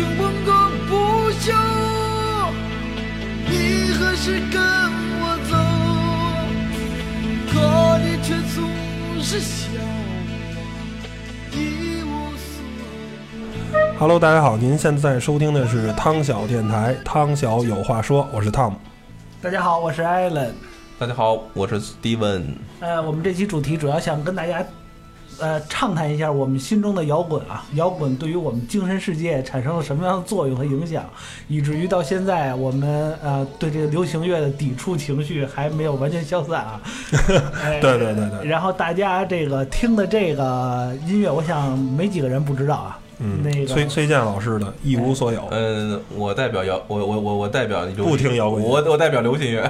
[0.00, 0.50] 曾经问个
[0.88, 1.52] 不休，
[3.46, 4.58] 你何时跟
[5.20, 5.52] 我走？
[7.52, 8.64] 可你却总
[9.22, 10.58] 是笑我
[11.52, 12.64] 一无所
[13.78, 13.98] 有。
[13.98, 18.72] Hello，大家好，您现在收听的是汤小电台，汤小有话说，我是 Tom。
[19.42, 20.52] 大家好，我是 Allen。
[20.98, 22.44] 大家好，我是 Steven。
[22.80, 24.64] 呃，我们这期主题主要想跟大家，
[25.40, 31.04] 呃，畅谈一下我们心中的摇滚啊，摇滚对于我们精神世界产生了什么样的作用和影响，
[31.48, 36.80] 以至于到现在我们呃对这个流行乐的抵触情绪还没有完全消散啊。
[37.64, 42.98] 哎对对对对，然后大家这个听的这个音乐，我想没几个人不知道啊。
[43.22, 49.62] 嗯，那个崔崔健老师的《一无所有》嗯，我代表摇，我我我我代表流不听摇滚我我代表流行乐。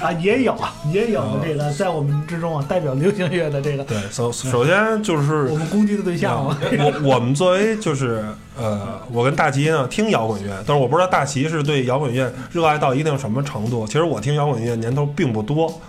[0.00, 6.58] 啊，也有啊，也有这个在我们之中啊，代表流行乐的这个对，首首先就是我们攻击的对象嘛。
[6.78, 8.24] 我我们作为就是
[8.58, 13.86] 呃，我跟大齐呢听摇滚乐，但是我不知道大齐是对摇滚乐热爱到一定什么程度。
[13.86, 15.80] 其实我听摇滚乐年头并不多，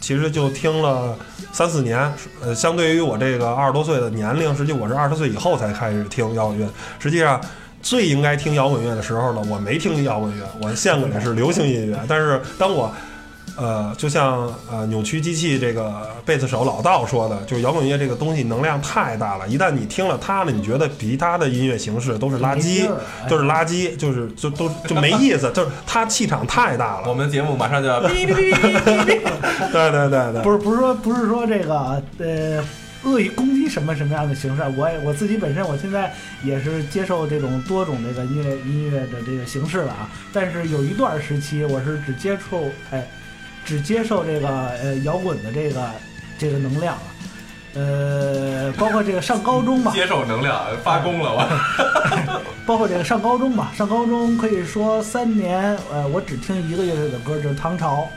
[0.00, 1.16] 其实就听了
[1.52, 2.12] 三四年。
[2.42, 6.68] 呃，相对于我这个二十多岁的年龄，实际我是二十岁以后才开始听摇滚乐。
[6.98, 7.40] 实际上。
[7.82, 11.98] 最应该听摇滚乐的时候呢，我没听摇滚乐，我献给的是流行音乐。
[12.06, 12.94] 但是当我
[13.60, 22.88] 呃，就像呃扭曲机器这个贝斯手老道说的，就是摇滚乐这个东西能量太大了，一旦你听了它呢，你觉得其他的音乐形式都是垃圾
[23.28, 27.08] 都是垃圾，就是就都就没意思，就是它气场太大了。
[27.10, 28.62] 我们的节目马上就要哔哔哔
[29.04, 29.20] 哔
[29.70, 32.64] 对对对，不是不是说不是说这个呃
[33.04, 36.10] 恶意攻击什么什么样的形式，我也我自己本身我现在
[36.42, 43.06] 也是接受这种多种这个音乐音乐的这个形式了啊，但是有一段时期我是只接触哎
[43.64, 44.48] 只接受这个
[44.82, 45.90] 呃摇滚的这个
[46.38, 47.02] 这个能量啊。
[47.72, 52.40] 呃，包括这个上高中吧，接受能量，发功了我。
[52.66, 58.08] 包括这个上高中吧，上高中可以说三年，呃，我只听一个乐队的歌，就是唐朝，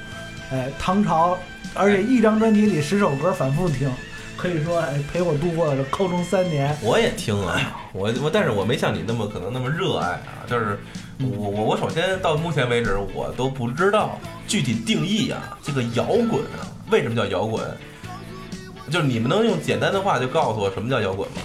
[0.52, 1.38] 哎，唐朝，
[1.76, 3.92] 而且一张专辑里十首歌反复听，
[4.36, 6.76] 可以说哎陪我度过了高中三年。
[6.82, 7.62] 我也听啊，
[7.94, 10.80] 我我但是我没像你那么可能那么热爱啊，就是
[11.20, 17.64] 我我我首先到目前为止我都不知道具体定义啊，这个摇滚啊，为什么叫摇滚？
[18.90, 21.42] 就是你们能用简单的话就告诉我什么叫摇滚吗？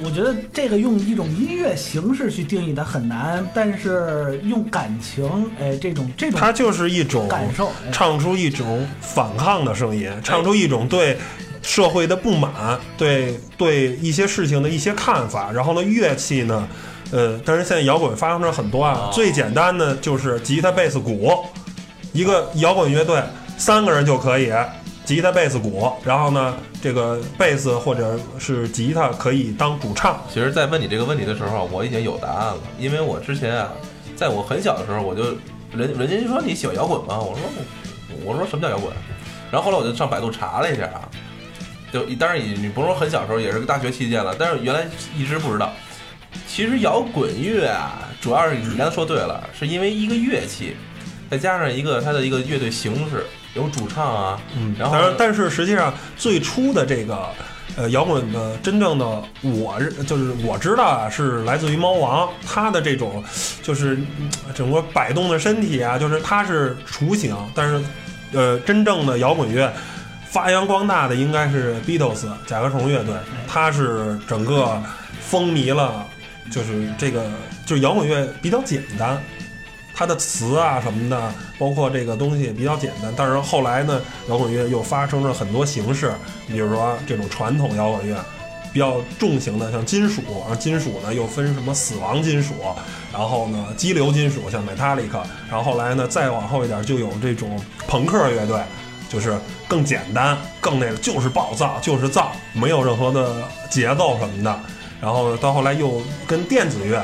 [0.00, 11.18] 我觉得这个用一种音乐形式去定义它很难，但是用感情，哎，这种这种它就是一种感受，哎唱出一种反抗的声音，唱出一种对
[11.62, 15.50] 社会的不满，对对一些事情的一些看法。
[15.50, 16.68] 然后呢，乐器呢，
[17.12, 21.44] 呃，但是现在摇滚发生了很多啊，哦最简单的就是吉他、贝斯、鼓，
[22.12, 23.22] 一个摇滚乐队
[23.56, 24.52] 三个人就可以。
[25.04, 33.72] 吉他、贝斯、鼓，然后呢，这个贝斯或者是吉他可以当主唱，其实，在问你这个问题的时候，我已经有答案了，因为我之前啊，
[34.14, 35.22] 在我很小的时候，我就
[35.72, 37.18] 人人家就说你喜欢摇滚吗？
[37.18, 37.42] 我说
[38.22, 38.92] 我说什么叫摇滚？
[39.50, 41.08] 然后后来我就上百度查了一下啊，
[41.90, 44.86] 就当然你你不是说很小时候，也是个大学期间了，但是原来
[45.16, 45.72] 一直不知道。
[46.58, 50.74] 其实摇滚乐啊，主要是你刚才说对了，是因为一个乐器，
[51.30, 53.24] 再加上一个它的一个乐队形式，
[53.54, 57.28] 有主唱啊，嗯，然后，但是实际上最初的这个
[57.76, 59.06] 呃摇滚的真正的
[59.40, 63.22] 我就是我知道啊，是来自于猫王，他的这种
[63.62, 67.80] 就是嗯整个摆动的身体啊，就是他是雏形，但是
[68.32, 69.72] 呃真正的摇滚乐
[70.28, 73.14] 发扬光大的应该是 Beatles 甲壳虫乐队，
[73.46, 74.82] 它是整个
[75.20, 76.04] 风靡了，
[76.50, 77.30] 就是这个
[77.66, 79.20] 就摇滚乐比较简单。
[79.94, 86.12] 它的词啊什么的，包括这个东西比较简单，但是后来呢，摇滚乐又发生了很多形式，
[86.46, 88.16] 比如说这种传统摇滚乐，
[88.72, 92.54] 比较重型的，像金属，然后金属呢又分什么死亡金属，
[93.12, 98.60] 然后呢激流金属，像 Metallica，然后后来呢再往后一点就有这种朋克乐队，
[99.08, 99.36] 就是
[99.66, 104.60] 更简单，更那个就是暴躁，就是造，没有任何的节奏什么的，
[105.00, 107.02] 然后到后来又跟电子乐。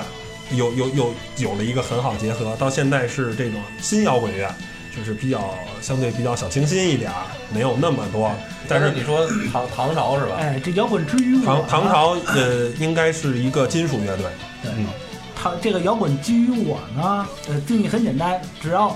[0.51, 4.47] 有有有有了一个很好结合，到现在是这种新摇滚乐，
[4.95, 7.17] 就是比较相对比较小清新一点儿，
[7.53, 8.31] 没有那么多。
[8.69, 10.37] 但是你说唐唐朝是吧？
[10.39, 14.27] 哎，这摇滚之于我唐唐朝呃应该是一个金属乐队，
[14.63, 14.87] 对嗯，
[15.35, 18.95] 它这个摇滚基于我呢，呃，定义很简单，只要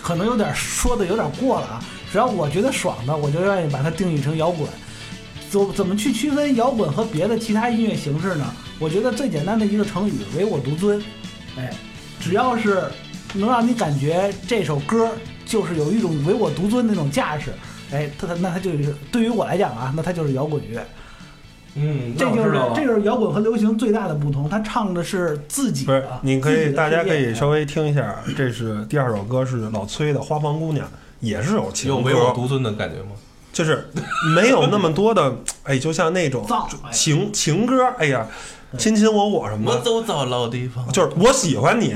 [0.00, 4.68] 可能有点说的有点过了啊，只要我觉得爽的，我就愿意把它定义成摇滚。
[5.50, 8.44] 怎怎么去区分摇滚和别的其他音乐形式呢？
[8.78, 11.02] 我觉得最简单的一个成语“唯我独尊”，
[11.56, 11.72] 哎，
[12.20, 12.84] 只要是
[13.34, 15.10] 能让你感觉这首歌
[15.44, 17.52] 就是有一种唯我独尊那种架势，
[17.90, 20.84] 哎，它它那它就是对于我来讲啊，那它就是摇滚乐。
[21.78, 30.86] 嗯，这就是这就是摇滚和流行最大的不同，他唱的是自己不是的，，你可以大家可以稍微听一下，这是第二首歌是老崔的《花房姑娘》，
[31.20, 33.10] 也是有情有唯我，独尊的感觉吗？
[33.56, 33.88] 就是
[34.34, 35.34] 没有那么多的，
[35.66, 36.46] 哎，就像那种
[36.90, 38.26] 情情歌，哎呀，
[38.78, 41.94] 亲亲我我什么的，我走到老地方，就是我喜欢你，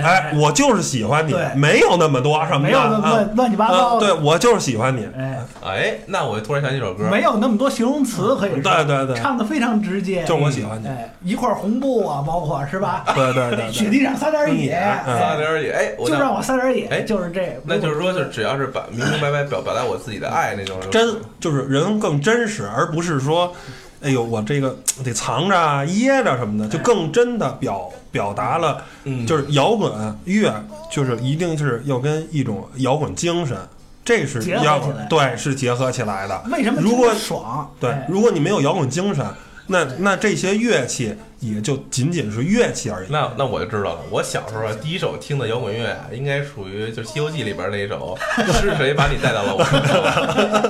[0.00, 13.04] 哎，我就是喜欢你，没有那么多什么没有乱乱七八啊糟的，对我就是喜欢你，哎，哎，那我突然想起一首歌，没有那么多形容词可以，对对对唱的非常直接，就是我喜欢你，哎，一块红布啊，包括是吧？
[13.14, 14.72] 对对对对，雪地上撒点野，
[15.04, 23.54] 撒点野，哎，我就让我撒点野，哎就是这，那就是说，就只要是把明明白白表表达我自己的爱那种，真就是人更真实，而不是说，
[24.02, 29.92] 哎呦，我这个得藏着啊、掖着什么的，就更真的表表达了，嗯，就是摇滚
[30.24, 30.52] 乐，
[30.90, 33.56] 就是一定是要跟一种摇滚精神，
[34.04, 36.42] 这是摇起来对，是结合起来的。
[36.50, 37.70] 为什么如果爽？
[37.80, 39.26] 对哎，如果你没有摇滚精神，
[39.66, 41.14] 那那这些乐器
[41.52, 43.08] 也就仅仅是乐器而已。
[43.10, 43.98] 那那我就知道了。
[44.10, 48.16] 我小时候啊，第一首听的摇滚乐啊，应该属于就是《西游记》里边那一首
[48.60, 50.02] “是谁把你带到了我身上”，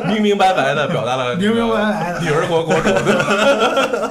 [0.12, 4.10] 明明白白的表达了明明白白的女儿国国主的，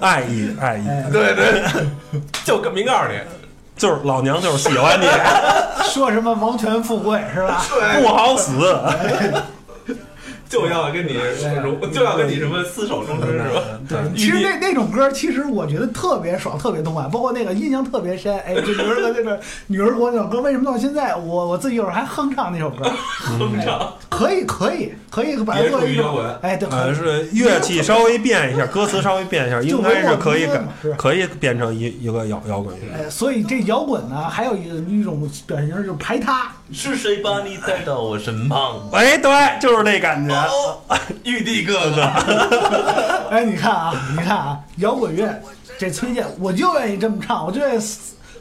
[0.00, 1.62] 爱意，爱意，哎对对，
[2.44, 3.18] 就跟明告诉你，
[3.76, 5.06] 就是老娘就是喜欢你，
[5.90, 7.64] 说什么王权富贵是吧？
[8.00, 8.52] 不好死。
[10.54, 11.18] 就要跟你
[11.92, 13.60] 就要跟你什么厮守终身是吧？
[13.88, 18.38] 对，其实那那种歌，其实我觉得特别爽，特别痛快，包括那个印象特别深。
[18.40, 22.84] 哎，就女儿国那个女儿国那首歌，为什么到现在我我自己有时候还哼唱那首歌？
[23.38, 30.60] 哼唱，可以，可以，可以把它作为一种哎，对，可呃，是乐器稍微变一下，歌词稍微变一下，应该是可以改
[30.98, 32.82] 可以变成一一个摇摇滚乐。
[32.92, 36.50] 哎，所以这摇滚呢，还有一个一种表现形式就是排他。
[36.72, 38.88] 是谁把你带到我身旁？
[38.92, 39.30] 哎，对，
[39.60, 40.34] 就是那感觉。
[40.34, 40.80] 哦，
[41.22, 42.02] 玉帝哥哥，
[43.30, 45.40] 哎，你看啊，你看啊，摇滚乐
[45.78, 47.80] 这崔健，我就愿意这么唱，我就愿意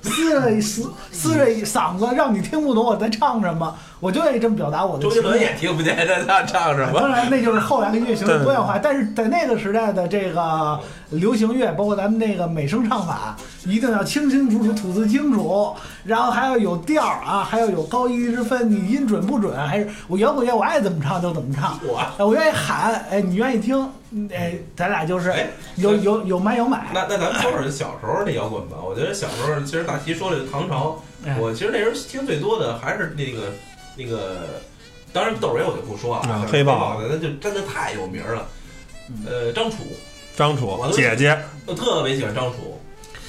[0.04, 5.40] 撕撕着一撕撕了一嗓子，让你听不懂我在唱什么，我就愿意这么表达我的周杰伦。
[5.40, 7.00] 也听不见他他唱什么。
[7.00, 10.80] 当然，那就是后来的乐行的多样化，但是在那个时代的这个
[11.14, 23.78] 流行乐，包括咱们那个美声唱法，一定要清清楚楚、吐字清楚，然后还要有调儿啊，还要有高低之分，你音准不准，还是我摇滚乐我爱怎么唱就怎么唱，哇哎我愿意喊，哎，你愿意听，
[24.12, 24.30] 嗯。
[24.34, 28.78] 哎，咱俩就是哎有有有买有买，那那咱们说说小时候那摇滚吧。
[28.84, 31.38] 我觉得小时候，其实大齐说的唐朝，哎。
[31.40, 33.52] 我其实那时候听最多的还是那个
[33.96, 34.38] 那个，
[35.12, 38.46] 当然窦唯我就不说啊，啊像黑豹的那就真的太有名了。
[39.26, 39.78] 呃，张楚，
[40.36, 42.80] 张楚姐姐，我特别喜欢张楚。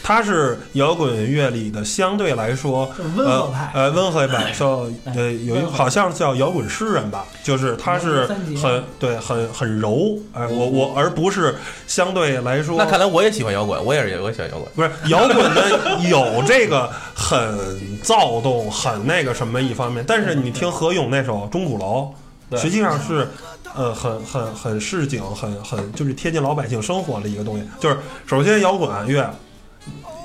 [0.06, 8.26] 他是摇滚乐里的相对来说温和派呃呃温和派，叫呃有一好像叫摇滚诗人吧，就是他是
[8.60, 11.54] 很对很很柔，哎我我而不是
[11.86, 14.68] 相对来说那看来我也喜欢摇滚，我也是我也喜欢摇滚。
[14.74, 22.12] 不是摇滚的有这个很躁动、很那个什么一方面，但是你听何勇那首《钟鼓楼》，
[22.50, 22.60] 对。
[22.60, 23.26] 实际上是
[23.74, 27.68] 呃很很很市井、很很就是贴近老百姓生活的一个东西。
[27.80, 27.96] 就是
[28.26, 29.28] 首先摇滚乐，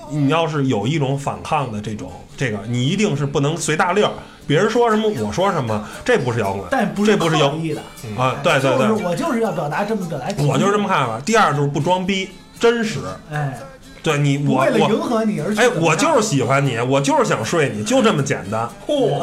[0.09, 4.13] 你要是有一种反抗的这种这个，你一定是不能随大溜儿，
[4.47, 6.63] 别人说什么我说什么，这不是摇滚。
[6.71, 7.81] 但不是这不是摇的，
[8.21, 11.19] 啊，对对就是对，我就是要表达这么表达，我就是这么看法。
[11.19, 12.99] 第二就是不装逼，真实。
[13.31, 13.59] 哎，
[14.01, 18.67] 对你我为了我迎合你而去哎，我就是喜欢你，我就是想睡你，就这么简单。
[18.87, 19.19] 嚯！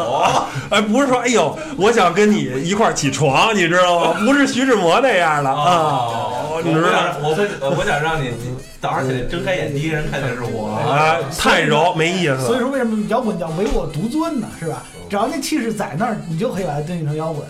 [0.70, 4.20] 哎，不是说哎呦，我想跟你一块儿起床，你知道吗？
[4.24, 7.16] 不是徐志摩那样的啊，哦，你知道吗？
[7.22, 10.78] 我我想让你你早上起来睁开眼第一个人看见是我。
[10.90, 12.44] 哎，太柔没意思。
[12.44, 14.46] 所以说，为什么摇滚叫唯我独尊呢？
[14.60, 14.82] 是吧？
[15.08, 17.46] 只要那气势在那儿，你就可以把它定义成摇滚。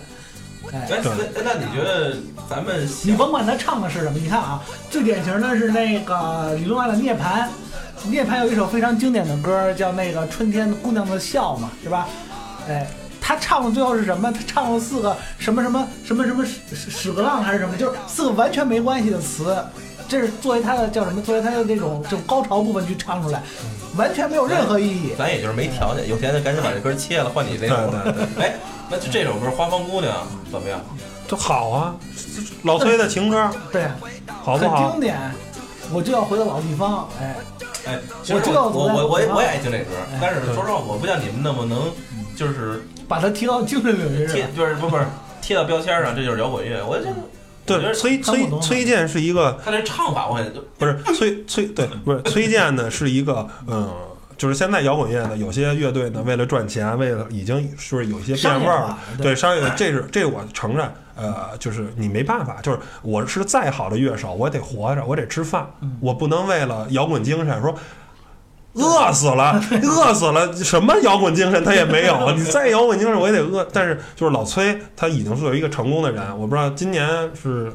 [0.73, 1.01] 哎，哎，
[1.35, 2.17] 那那你觉得
[2.49, 7.19] 咱们你甭管他唱的是什么，你看啊，最典型的是那个李宗翰的《涅槃》，
[8.09, 12.09] 《涅槃》有一首非常经典的歌，叫那个《春天姑娘的笑》嘛，是吧？
[12.69, 12.87] 哎，
[13.21, 14.33] 他唱的最后是什么？
[14.33, 19.57] 他唱了四个什么什么什么什么屎屎屎个浪还是什么，就是四个完全没关系的词。
[20.09, 21.21] 这是作为他的叫什么？
[21.21, 23.43] 作为他的这种就高潮部分去唱出来，
[23.97, 25.15] 完全没有任何意义。
[25.19, 27.93] 咱也就是没条件，有钱就赶紧把这歌切了，换你那种。
[28.05, 28.55] 对对 哎，
[28.91, 30.15] 那就这首歌《花房姑娘》
[30.51, 30.81] 怎么样？
[31.27, 31.97] 就好啊，
[32.63, 35.01] 老崔的情歌对，很好不好经？
[35.01, 35.19] 典。
[35.93, 37.37] 我就要回到老地方，哎，
[37.87, 41.93] 哎，其实我知道我我我也我我也爱听这歌哎，但是说实话，我不像你们那么能，
[42.37, 44.55] 就是把它提到精神领域贴上。
[44.55, 45.05] 就是不不是
[45.41, 46.85] 贴到标签上，这就是摇滚乐。
[46.85, 47.21] 我觉得我觉
[47.65, 53.89] 对，得崔崔崔健是一个他这唱法，我很不是崔崔对，不是 崔健呢是一个嗯。
[54.37, 60.91] 就是现在摇滚乐呢，有些乐队呢，为了赚钱，为了已经是有一些变味儿了对商业，这是这我承认。
[61.17, 65.67] 呃，就是你没办法，就是我是再好的乐手，我得活着，我得吃饭，
[66.01, 67.75] 我不能为了摇滚精神说。
[68.79, 72.33] 饿死了， 饿死了，什么摇滚精神他也没有。
[72.37, 73.67] 你再摇滚精神，我也得饿。
[73.73, 76.39] 但是就是老崔，他已经是有一个成功的人。
[76.39, 77.73] 我不知道今年是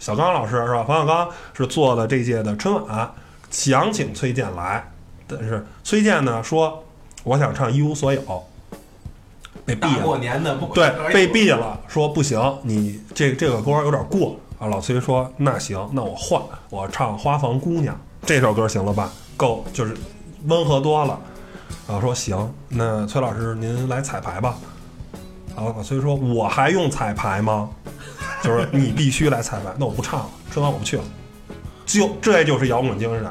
[0.00, 0.82] 小刚老师是吧？
[0.82, 3.08] 冯小刚是做了这届的春晚，
[3.48, 4.89] 想请崔健来，
[5.38, 6.82] 但是崔健呢说
[7.22, 8.22] 我想唱一无所有，
[9.64, 10.02] 被毙了。
[10.02, 14.66] 过年的不对，被毙了，说不行，你这这个歌有点过啊。
[14.66, 17.94] 老崔说那行，那我换，我唱《花房姑娘》
[18.26, 19.10] 这首歌行了吧？
[19.36, 19.96] 够，就是
[20.46, 21.18] 温和多了。
[21.86, 24.56] 然后说行，那崔老师您来彩排吧。
[25.56, 27.68] 然后老崔说我还用彩排吗？
[28.42, 31.04] 就是你必须来彩排，那我不唱了，春晚我不去了。
[31.84, 33.30] 就这就是摇滚精神。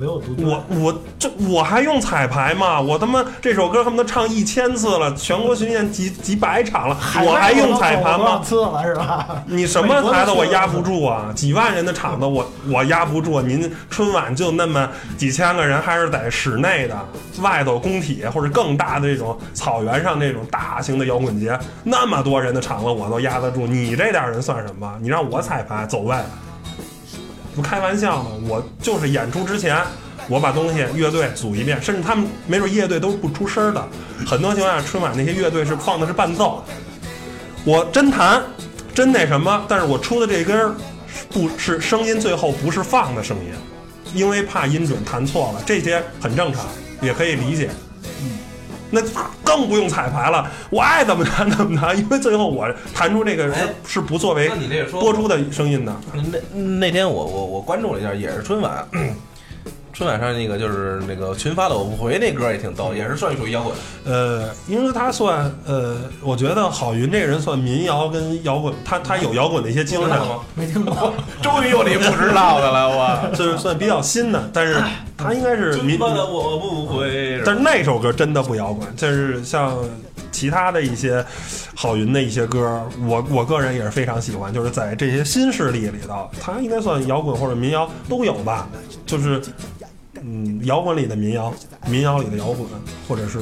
[0.00, 0.34] 我独。
[0.44, 2.80] 我我这我还用彩排吗？
[2.80, 8.40] 我他妈这首歌他们都唱一千次了，全国巡演几几百场了，我还用彩排吗？
[8.44, 9.42] 次了是吧？
[9.46, 11.32] 你什么台子我压不住啊？
[11.34, 13.40] 几万人的场子我我压不住。
[13.40, 16.96] 您春晚就那么几千个人，还是在室内的，
[17.40, 23.66] 外头工体或者更大的这种草原上那种大型的摇滚节，那么多人的场子我都压得住。
[23.66, 24.92] 你这点人算什么？
[25.00, 26.16] 你让我彩排走位？
[27.54, 29.80] 不开玩笑呢，我就是演出之前，
[30.28, 33.88] 我把东西乐队组一遍，甚至他们没准乐队都不出声的。
[34.26, 36.64] 很多情况下，春晚那些乐队是放的是伴奏，
[37.64, 38.42] 我真弹，
[38.94, 40.74] 真那什么，但是我出的这根
[41.30, 43.52] 不是声音，最后不是放的声音，
[44.14, 46.66] 因为怕音准弹错了，这些很正常，
[47.00, 47.70] 也可以理解。
[48.94, 49.02] 那
[49.42, 54.48] 更不用彩排了，我爱怎么弹怎么弹，因为最后我弹出这个是哎是不作为
[54.90, 55.94] 播出的声音的。
[56.12, 58.86] 那那天我我我关注了一下，也是春晚，
[59.92, 63.72] 春晚上那个就是那个群发的我不回那歌也挺逗，也是算属于摇滚。
[64.04, 70.40] 呃，因为他算呃，我觉得郝云这个人算民谣跟摇滚，他他有摇滚的一些精神，吗？
[70.56, 71.14] 没听过。
[71.40, 73.36] 终于有你不知道的了，我。
[73.36, 74.76] 就是算比较新的，但是
[75.16, 79.78] 他应该是民春，发的我不会，但是那首歌真的不摇滚，就是像
[80.32, 81.24] 其他的一些
[81.74, 88.68] 郝云的一些歌，我我个人也是非常喜欢，就是在这些新势力里头，他应该算摇滚或者民谣都有吧，
[89.06, 89.40] 就是
[90.20, 91.52] 嗯，摇滚里的民谣，
[91.86, 92.66] 民谣里的摇滚，
[93.06, 93.38] 或者是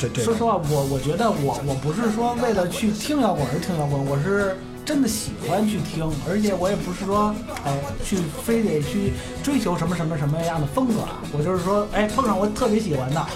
[0.00, 4.56] 这这说实话，我我觉得我我不是说为了去听摇滚而听摇滚，我是
[4.92, 7.34] 真的喜欢去听，而且我也不是说
[7.64, 13.26] 哎去非得去追求什么什么什么样的风格啊，我就是说哎碰上我特别喜欢的，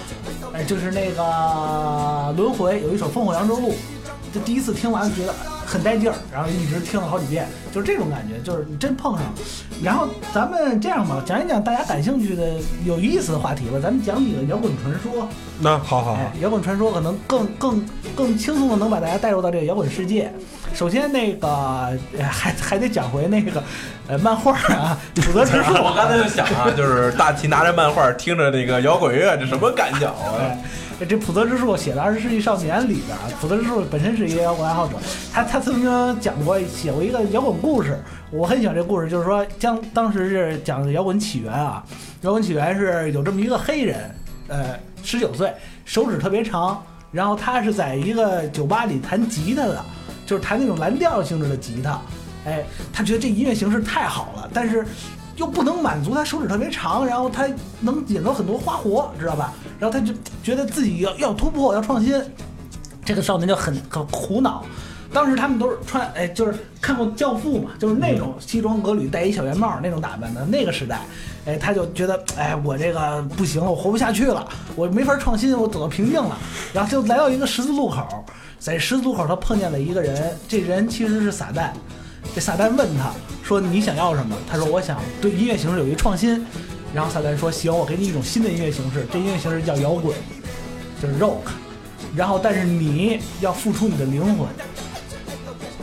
[0.52, 3.70] 哎就是那个轮回有一首《烽火扬州路》，
[4.34, 5.34] 就第一次听完觉得
[5.64, 9.32] 很带劲儿，然后一直听了好几遍，就是这种感觉，就是你真碰上了。
[9.82, 12.52] 然后咱们这样吧，讲一讲大家感兴趣的
[12.84, 15.26] 有意思的话题吧，咱们讲几个摇滚传说。
[15.58, 17.82] 那好好好哎，，摇滚传说可能更更
[18.14, 20.30] 更轻松的能把大家带入到这个摇滚世界。
[20.76, 23.62] 首先，那个呃 还还得讲回那个
[24.08, 25.72] 呃漫画啊，普泽直树。
[25.72, 30.36] 我刚才就想啊，就是大齐拿着漫画，听着那个摇滚乐，这什么感觉啊？
[31.00, 34.96] 哎，这普泽之树写的《二十世纪少年》里边啊，普泽之树本身是一个摇滚爱好者，
[35.32, 37.98] 他他曾经讲过写过一个摇滚故事，
[38.30, 41.82] 我很喜欢这故事，就是说将当时是讲摇滚起源啊，
[42.20, 44.14] 摇滚起源是有这么一个黑人，
[44.48, 45.50] 呃，十九岁，
[45.86, 49.84] 手指特别长，然后他是在一个酒吧里弹吉他的，
[50.26, 52.00] 就是弹那种蓝调性质的吉他，
[52.44, 54.84] 哎，他觉得这音乐形式太好了，但是
[55.36, 57.46] 又不能满足他手指特别长，然后他
[57.80, 59.52] 能演奏很多花活，知道吧？
[59.78, 62.20] 然后他就觉得自己要要突破，要创新，
[63.04, 64.64] 这个少年就很很苦恼。
[65.12, 71.00] 当时他们都是穿，哎，就是看过《教父》嘛，就是那种西装革履、戴一小圆帽那种打扮的那个时代，
[71.46, 76.36] 哎，他就觉得，哎，我这个不行了，我活不下去了，我没法创新，我走到瓶颈了，
[76.72, 78.24] 然后就来到一个十字路口，
[78.58, 81.70] 在十字路口他碰见了一个人，这人其实是撒旦，
[82.34, 83.12] 这撒旦问他
[83.44, 86.44] 说：“你想要什么？”他说：“我想对音乐形式有一个创新。”
[86.92, 90.12] 然后撒旦说：“行，我给你一种新的音乐形式，这音乐形式叫摇滚，
[91.00, 91.46] 就是 rock。
[92.16, 94.48] 然后，但是你要付出你的灵魂。”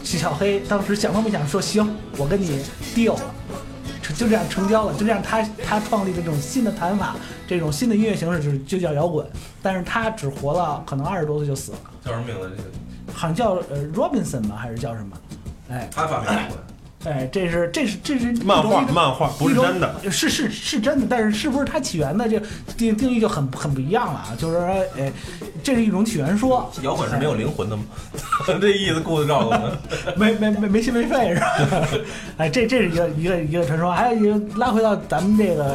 [0.03, 2.61] 小黑当时想都没想说：“行，我跟你
[2.93, 3.21] 定了。”
[4.15, 7.15] 就这样成交了，就这样他他创立的这种新的弹法，
[7.47, 9.25] 这种新的音乐形式就就叫摇滚。
[9.61, 12.51] 但是他只活了可能二十多岁就死了，叫什么名字？
[12.55, 12.69] 这个
[13.13, 15.17] 好像叫呃 Robinson 吧，还是叫什么？
[15.69, 16.57] 哎他发明摇滚。
[17.05, 22.41] 哎，这是这是这是漫画漫画不是真的，是是是真的，但是是不是它起源的这
[22.77, 24.29] 定定义就很很不一样了啊？
[24.37, 24.65] 就是说，
[24.97, 25.11] 哎，
[25.61, 27.83] 这是一种起源说，摇滚是没有灵魂的吗？
[28.61, 29.71] 这意思故意告诉我们。
[30.15, 31.47] 没没没没心没肺是吧？
[32.37, 35.65] 哎，这这是一个一个一个传说，还有一个拉回到咱们这个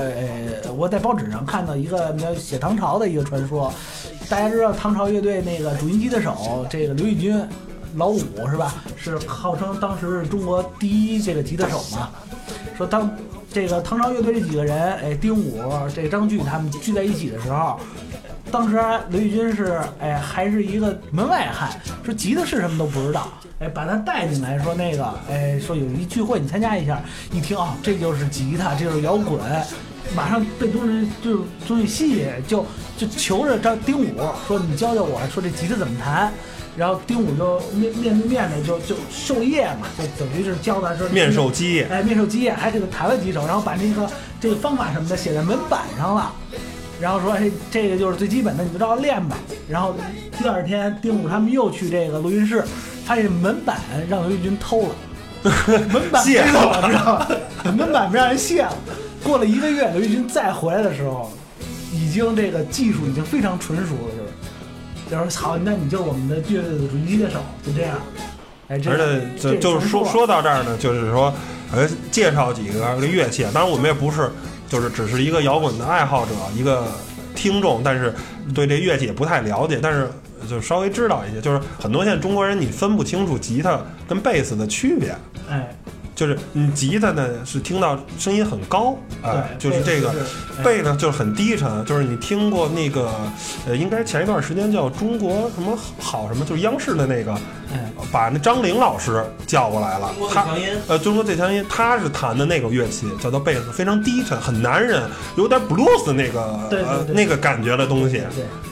[0.65, 3.71] 呃，我在报纸上看到一个叫写唐朝的一个传说，
[4.31, 7.39] 大家知道唐朝乐队那个主音吉他手这个刘义军。
[7.99, 8.75] 老五是吧？
[8.97, 12.09] 是号称当时是中国第一这个吉他手嘛。
[12.77, 13.11] 说当
[13.53, 15.61] 这个唐朝乐队这几个人，哎，丁武、
[15.93, 17.81] 这张炬他们聚在一起的时候，
[18.53, 18.77] 当时
[19.11, 21.69] 刘奕君是哎还是一个门外汉，
[22.05, 23.29] 说吉他是什么都不知道，
[23.59, 27.03] 哎，把他带进来说那个哎说有一聚会你参加一下，
[27.33, 29.41] 一听啊、这就是吉他，这就是摇滚，
[30.15, 32.65] 马上被东西就东西吸引，就
[32.97, 36.33] 就求着张丁武说你教教我说这吉他怎么弹。
[36.79, 44.09] 然后丁武就面面对面的就就授业嘛，就等于是教咱说面授基业，哎，面授基业，还给他弹了几首，然后把那个
[44.41, 46.33] 这个方法什么的写在门板上了，
[47.01, 49.37] 然后说，哎，这个就是最基本的，你就照着练吧。
[49.69, 49.97] 然后
[50.39, 52.65] 第二天，丁武他们又去这个录音室，
[53.05, 55.53] 发现门板让刘玉军偷了，
[55.93, 57.29] 门板 卸了，知道吧？
[57.77, 58.77] 门板被让人卸了。
[59.25, 61.33] 过了一个月，刘奕君再回来的时候，
[61.93, 64.28] 已经这个技术已经非常纯熟了，就是。
[65.11, 67.99] 就是好，那你就是我们的乐队的主吉他手，就这样。
[68.69, 71.33] 哎，这而且就就是说说到这儿呢，就是说，
[71.73, 73.43] 呃，介绍几个乐器。
[73.45, 74.31] 当然，我们也不是
[74.69, 76.87] 就是只是一个摇滚的爱好者，一个
[77.35, 78.15] 听众，但是
[78.55, 80.11] 对这乐器也不太了解，但是
[80.47, 81.41] 就稍微知道一些。
[81.41, 85.17] 就是很多现在中国人你分不清楚吉他跟贝斯的区别。
[85.49, 85.75] 哎，
[86.19, 90.13] 就是你吉他呢是听到声音很高，哎，对就是这个
[90.65, 93.09] 贝呢就是很低沉，就是你听过那个
[93.69, 97.33] 呃，应该前一段时间叫中国什么好什么，就是央视的那个，
[97.73, 108.21] 哎，把那张玲老师叫过来了，他强音，呃，中国最强音，他是弹的那个乐器叫做贝斯，非常低沉，很男人，有点 blues 那个呃那个感觉的东西。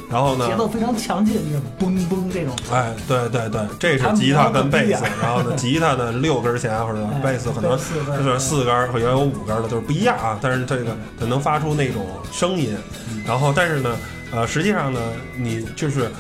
[0.09, 2.55] 对，然后呢节，奏非常强劲，那种嘣嘣这种。
[2.73, 10.39] 哎，对对对，这是吉他跟贝斯，然后呢， 吉他呢六根弦或者哎贝斯可能四是四根儿，或者有五根的，就是不一样啊。
[10.41, 12.77] 但是这个它能发出那种声音，
[13.27, 13.97] 然后但是呢，
[14.31, 15.01] 呃，实际上呢，
[15.37, 16.11] 你就是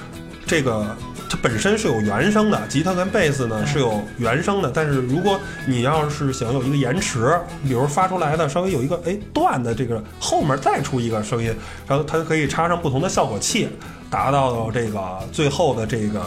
[0.46, 0.84] 这个
[1.28, 4.70] 它本身是有原声的，吉他跟贝斯呢嗯是有原声的。
[4.72, 11.54] 但是如果你要是想有一个延迟，比如发出来的稍微有一个哎断的这个后面再出一个声音，
[11.86, 13.68] 然后它可以插上不同的效果器，
[14.10, 16.22] 达到这个最后的这个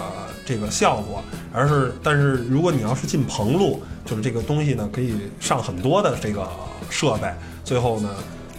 [0.46, 1.24] 这个效果。
[1.54, 6.48] 而是，但是如果你要是进棚录，就是这个东西呢，可以上很多的这个
[6.90, 7.28] 设备，
[7.64, 8.10] 最后呢。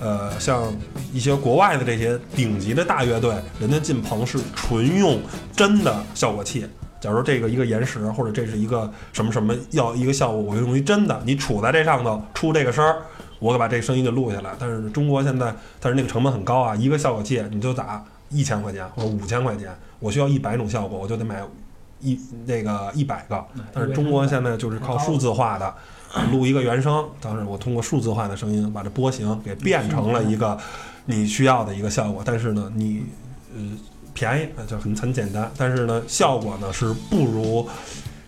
[0.01, 0.73] 呃，像
[1.13, 5.21] 一些国外的这些顶级的大乐队，人家进棚是纯用
[5.55, 6.67] 真的效果器。
[7.01, 13.03] 假如这个一个延时，或者这是一个什么什么要一个效果，我就用于真的，你杵在这上头出这个声儿，
[13.39, 14.51] 我把这声音就录下来。
[14.59, 21.43] 但是中国现在，但是那个成本很高啊，一个效果器你就打一千块钱或者五千块钱，我需要一百种效果，我就得买
[22.01, 23.43] 一那个一百个。
[23.73, 25.75] 但是中国现在就是靠数字化的，
[26.31, 30.59] 录一个原声，当时我通过数字化的声音把这波形给变成了一个
[31.07, 32.23] 你需要的一个效果。
[32.25, 33.05] 但是呢，你
[33.55, 33.61] 呃
[34.15, 37.69] 便宜，就很很简单，但是呢效果呢是不如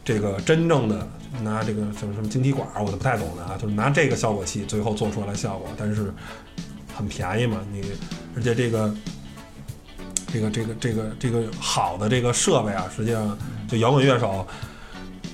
[0.05, 1.09] 这个真正的
[1.42, 6.12] 拿这个什么什么晶体管，我都不太懂的啊，就是拿这个效果器最后做出来效果，但是
[6.97, 7.83] 很便宜嘛，你
[8.37, 8.95] 而且这个。
[10.35, 13.37] 这个这个这个这个好的这个设备啊，实际上
[13.68, 14.47] 就摇滚乐手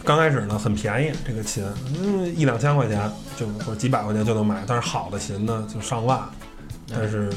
[0.04, 1.64] 刚开始呢很便宜，这个琴
[2.00, 6.20] 嗯一两千块钱就或者几百块钱就能买，但是好的琴呢就上万。
[6.90, 7.30] 但是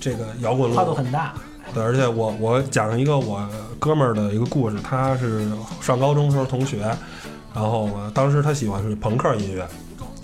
[0.00, 1.34] 这个摇滚跨度，很大。
[1.72, 3.48] 对，而且我我讲一个我
[3.78, 5.46] 哥们儿的一个故事，他是
[5.80, 6.78] 上高中时候同学，
[7.54, 9.68] 然后当时他喜欢是朋克音乐，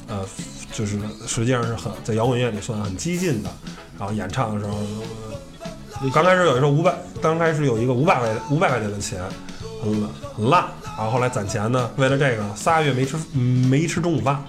[0.08, 0.24] 呃，
[0.72, 3.50] 就是实际上是很在摇滚乐里算很激进的，
[3.98, 4.76] 然后演唱的时候。
[6.12, 9.16] 刚开始有一首五百，刚开始有一个五百块五百块钱的琴，
[9.80, 10.66] 很很烂。
[10.96, 14.42] 然后后来攒钱呢，为了这个仨月没吃没吃中午饭，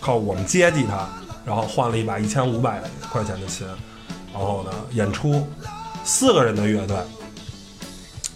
[0.00, 1.08] 靠我们接济他，
[1.44, 3.66] 然后换了一把一千五百块钱的琴，
[4.32, 5.48] 然后呢演出，
[6.04, 6.96] 四个人的乐队，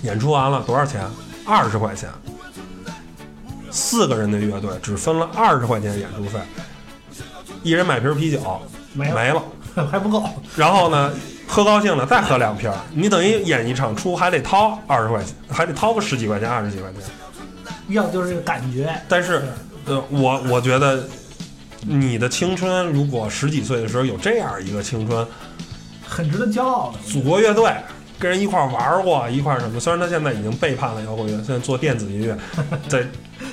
[0.03, 1.03] 演出完了多少钱？
[1.47, 2.09] 二十块钱。
[3.71, 6.39] 四个人的乐队只分了二十块钱演出费，
[7.63, 8.41] 一人买瓶啤酒
[8.93, 9.43] 没了没了。
[9.91, 10.23] 还不够，
[10.55, 11.13] 然后呢，
[11.49, 17.03] 喝高兴了再喝两瓶，你等于演一场出还得掏二十块钱，还得掏个十几块钱、二十几块钱。
[17.89, 18.93] 要就是这个感觉。
[19.09, 19.43] 但是，
[19.87, 21.05] 呃，我我觉得
[21.81, 25.27] 你的青春，如果十几岁的时候有这样一个青春，
[26.07, 26.99] 很值得骄傲的。
[27.11, 27.71] 祖国乐队，
[28.19, 29.79] 跟人一块玩过，一块什么？
[29.79, 32.37] 虽然他现在已经背叛了摇滚乐，现在做电子音乐，
[32.89, 33.07] 在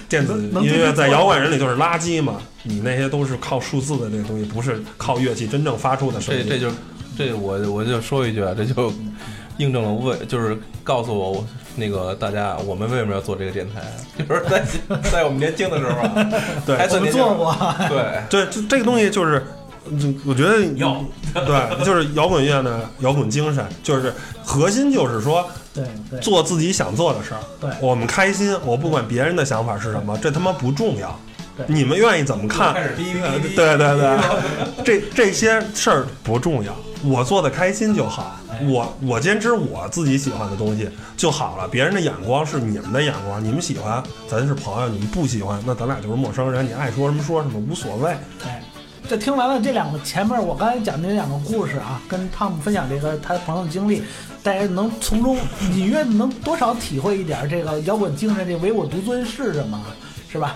[0.07, 2.41] 电子音乐在摇滚人里就是垃圾嘛。
[2.63, 6.45] 你那些都是靠数字的那个东西，不是靠乐器真正发出的声音。
[6.47, 6.75] 这这就
[7.17, 8.93] 这我我就说一句啊，这就
[9.57, 13.81] 印证了为就是告诉我那个大家我们为什么要做这个电台，
[14.17, 14.63] 就是在
[15.11, 16.31] 在我们年轻的时候啊，
[16.65, 17.55] 对还算年轻做过，
[17.87, 18.19] 对。
[18.29, 19.45] 对，这这个东西就是
[19.89, 27.39] 嗯我觉得有 对，就是摇滚乐的摇滚精神，就是核心就是说对对做自己想做的事儿。
[27.59, 31.17] 对我们开心，我不管别人的想法是什么，这他妈不重要
[31.55, 31.65] 对。
[31.67, 32.73] 你们愿意怎么看？
[33.55, 38.37] 对对对，这这些事儿不重要，我做的开心就好。
[38.63, 48.11] 我我坚持我自己喜欢的东西就好了，别人的眼光是你们的眼光，你们喜欢咱是朋友，你们不喜欢那咱俩就是陌生人，你爱说什么说什么无所谓。
[48.45, 48.61] 哎，
[49.09, 54.03] 这听完了这两个前面我刚才讲的这两个故事啊，跟汤姆分享这个他朋友的经历，
[54.43, 55.37] 大家能从中
[55.73, 59.81] 隐约能多少体会一点这个摇滚精神，这唯我独尊是什么，
[60.31, 60.55] 是吧？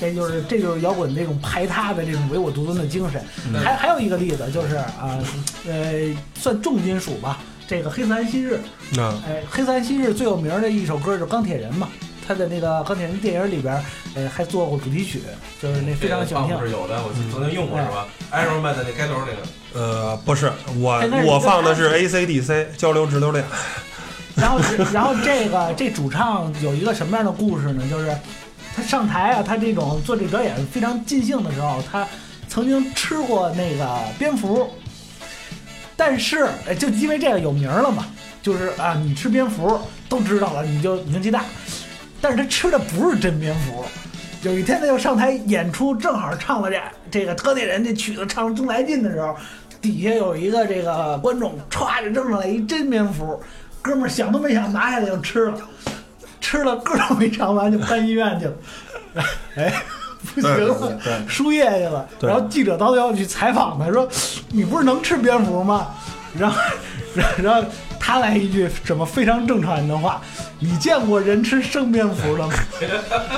[0.00, 3.22] 这就是这就是摇滚这种排他的这种唯我独尊的精神。
[3.62, 5.18] 还还有一个例子就是啊，
[5.66, 8.58] 呃，算重金属吧，这个黑色安息日，
[8.92, 11.88] 那哎，黑色安息日最有名的一首歌就是《钢铁人》嘛，
[12.26, 13.74] 他的那个钢铁人电影里边，
[14.14, 15.20] 呃，还做过主题曲，
[15.60, 16.66] 就是那非常喜欢听这个。
[16.66, 23.44] 是有的，我曾经用过是吧？Iron Man 的那开头那个，呃不是我我放的是 AC/DC 交流直流电。
[24.36, 24.58] 然后，
[24.92, 27.82] 然后这个这主唱有一个什么样的故事呢？
[27.90, 28.16] 就是
[28.74, 32.06] 他上台啊，他这种做这表演非常尽兴的时候，他
[32.48, 34.68] 曾经吃过那个蝙蝠，
[35.96, 38.06] 但是就因为这个有名了嘛，
[38.42, 41.44] 就是啊，你吃蝙蝠都知道了，你就名气大。
[42.20, 43.84] 但是他吃的不是真蝙蝠。
[44.42, 46.80] 有一天他就上台演出，正好唱了这
[47.10, 49.36] 这个特地人这曲子唱得正来劲的时候，
[49.82, 53.38] 底下有一个这个观众歘就扔上来一真蝙蝠，
[53.82, 55.58] 哥们儿想都没想拿下来就吃了，
[56.50, 58.52] 吃了个儿都没尝完就搬医院去了，
[59.54, 59.72] 哎，
[60.34, 62.04] 不行了输液去了。
[62.20, 64.08] 然后记者到最后去采访他，说
[64.48, 65.86] 你不是能吃蝙蝠吗？
[66.36, 66.60] 然后，
[67.40, 67.64] 然后
[68.00, 70.20] 他来一句什么非常正常人的话：
[70.58, 72.52] 你见过人吃生蝙蝠的吗？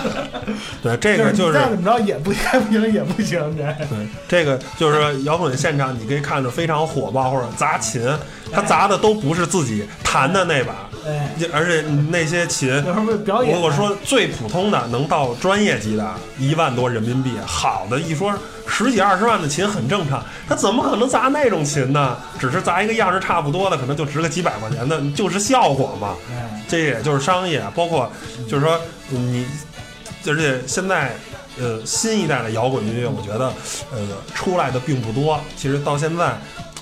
[0.83, 3.63] 对，这个就是你再怎么着也不行也不行，这。
[3.87, 8.03] 对，这个就是说摇滚现场，你可以看着非常火爆或者砸琴，
[8.51, 10.75] 他砸的都不是自己弹的那把，
[11.07, 18.33] 哎，而且那些琴，有时候表演，我我说最普通的能到专业级的，一万多人民币，好的一说
[18.69, 22.17] 十几二十万的琴很正常，他怎么可能砸那种琴呢？
[22.39, 26.15] 只是砸一个样式差不多的，可能就值个几百块钱的，就是效果嘛。
[26.31, 28.11] 哎，这也就是商业，包括
[28.49, 29.45] 就是说你，
[30.27, 31.17] 而且现在
[31.59, 33.53] 呃新一代的摇滚音乐，我觉得
[33.93, 33.99] 呃
[34.35, 35.41] 出来的并不多。
[35.57, 36.39] 其实到现在，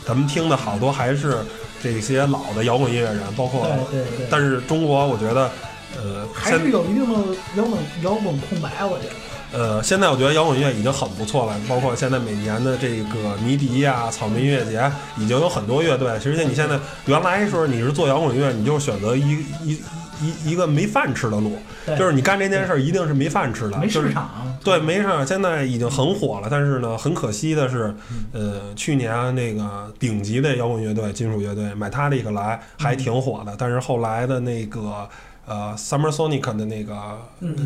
[0.06, 1.38] 咱们听的好多还是
[1.82, 5.50] 这些老的摇滚音乐人，包括，对对对，但是中国我觉得
[5.96, 9.14] 呃还是有一定的摇滚摇滚空白，我觉得。
[9.52, 16.16] 呃现在我觉得摇滚乐已经很不错了，包括现在每年的这个迷笛呀、草莓音乐节，已经有很多乐队。
[16.20, 19.82] 其实你现在原来时候你是做摇滚乐，你就选择一一
[20.20, 21.56] 一一个没饭吃的路，
[21.98, 24.28] 就是你干这件事儿一定是没饭吃的，没市场，
[24.62, 35.08] 对，没市场，现在已经很火了，但是呢，很可惜的是，嗯呃，去年那个顶级的摇滚乐队、金属乐队 Metallica 来还挺火的，但是后来的那个
[35.46, 37.18] 呃 Summer Sonic 的那个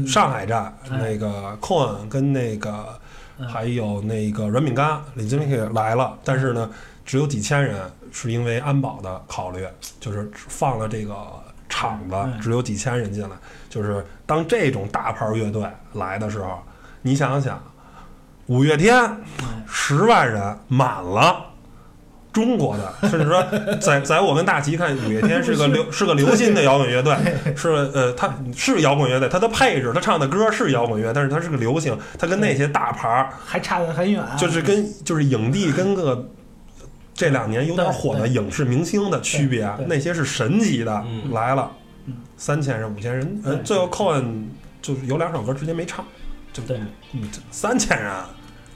[0.07, 2.87] 上海站，哎那个 Cohen 跟那个
[3.39, 6.71] 嗯还有那个软饼干李金给来了，但是呢，
[7.05, 7.77] 只有几千人，
[8.13, 9.67] 是因为安保的考虑，
[9.99, 11.15] 就是放了这个
[11.75, 13.31] 场子嗯，只有几千人进来。
[13.69, 16.63] 就是当这种大牌乐队来的时候，
[17.03, 17.61] 你想想，
[18.47, 18.97] 五月天
[19.43, 21.47] 嗯十万人满了。
[22.33, 23.47] 中国的，甚至说，
[23.81, 27.17] 在 在我跟大齐看，五月天是个流是个流行的摇滚乐队，
[27.55, 34.21] 是呃，他是摇滚乐队，他的配置，他唱的歌是摇滚乐，但是他是个流行，他跟那些大牌儿，还差得很远。
[34.37, 36.29] 就是跟就是影帝跟个
[37.15, 41.31] 这两年有点火的影视明星的区别那些是神级的嗯。
[41.33, 41.71] 来了。
[42.07, 44.45] 嗯，三千人五千人，呃，最后 Cohen
[44.83, 46.05] 就是有两首歌直接没唱，
[46.53, 46.79] 就对，
[47.13, 48.13] 嗯三千人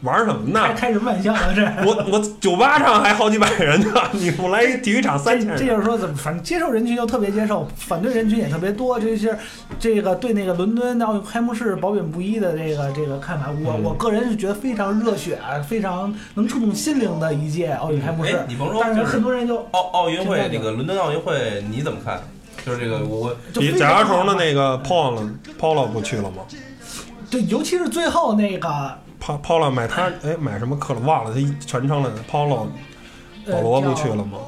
[0.03, 0.61] 玩什么呢？
[0.69, 1.41] 开开什么玩笑啊？
[1.55, 8.99] 这我我酒吧上还好几百人呢， 你我来一体育场三这千人，这就是说，怎么反正接受人群就特别接受，反对人群也特别多。
[9.01, 9.37] 这是
[9.81, 13.47] 这个对那个伦敦奥运开幕式褒贬不一的这个这个看法。
[13.65, 18.45] 我嗯我个人是觉得非常热血，啊非常能触动心灵的一届奥运开幕式哎。
[18.49, 22.21] 你甭说但是很多人就奥奥运会那个伦敦奥运会你怎么看？
[22.65, 26.43] 就是这个我我比就甲壳虫的那个 Paul Paul 不去了吗
[27.31, 32.69] 对，尤其是最后那个？Paul Paul 买他哎买什么克了忘了，他一全称了 Paul
[33.47, 34.39] 呃保罗不去了吗？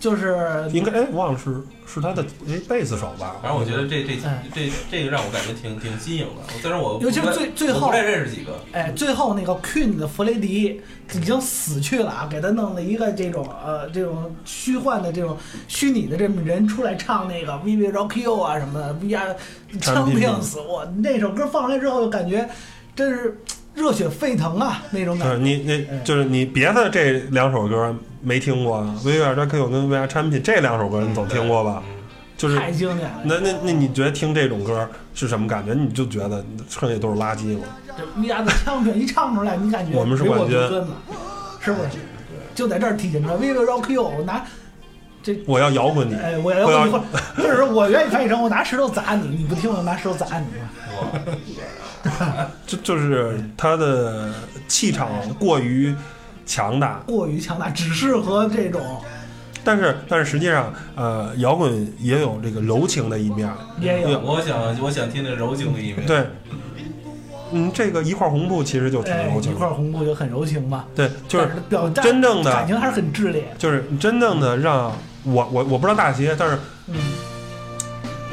[0.00, 3.36] 就是应该哎忘了是是他的哎贝斯手吧？
[3.40, 6.52] 反正我觉得这这哎这这个让我感觉挺挺新颖的。
[6.60, 10.78] 虽然我尤其是最最后我认识几个，哎，最后那个 Queen 的弗雷迪
[11.14, 15.38] 已经死去了啊，给他弄了一个这种呃这种虚幻的这种
[15.68, 18.94] 虚拟的这么人出来唱那个 Will Rock You 啊什么的
[19.80, 22.46] Champions，我那首歌放出来之后就感觉
[22.94, 23.38] 真是
[23.74, 25.44] 热血沸腾啊 那种就是感觉。
[25.44, 31.82] 你那就是你别的这两首歌没听过啊，VR 这可有跟 VR 产品这两首歌你总听过吧？
[32.36, 35.72] 就是太经典了，那那那你觉得听这种歌是什么感觉？
[35.72, 37.64] 你就觉得剩下都是垃圾吗？
[37.96, 40.58] 这 VR 的腔选一唱出来，你感觉我们是冠军
[41.60, 41.90] 是不是？
[42.54, 44.44] 就在这儿体现出来，We will rock you，我拿
[45.22, 47.00] 这我要摇滚你，哎，我要摇滚你或
[47.36, 51.24] 或者说我愿意翻译成我拿石头砸你，你不听我拿石头砸你吗？
[52.66, 54.32] 就就是他的
[54.68, 55.94] 气场过于
[56.46, 58.80] 强大，过于强大，只适合这种
[59.66, 63.50] 但是但是实际上，呃，摇滚也有这个柔情的一面。
[63.80, 66.04] 也有我想我想听那柔情的一面。
[66.04, 66.26] 对，
[67.50, 69.56] 嗯，这个一块红布其实就挺哎柔情的。
[69.56, 73.54] 一块红布就很柔情嘛，对，就是表真正的感情还是很炽烈。
[73.56, 76.96] 就是真正的让我我我不知道大鞋，但是嗯，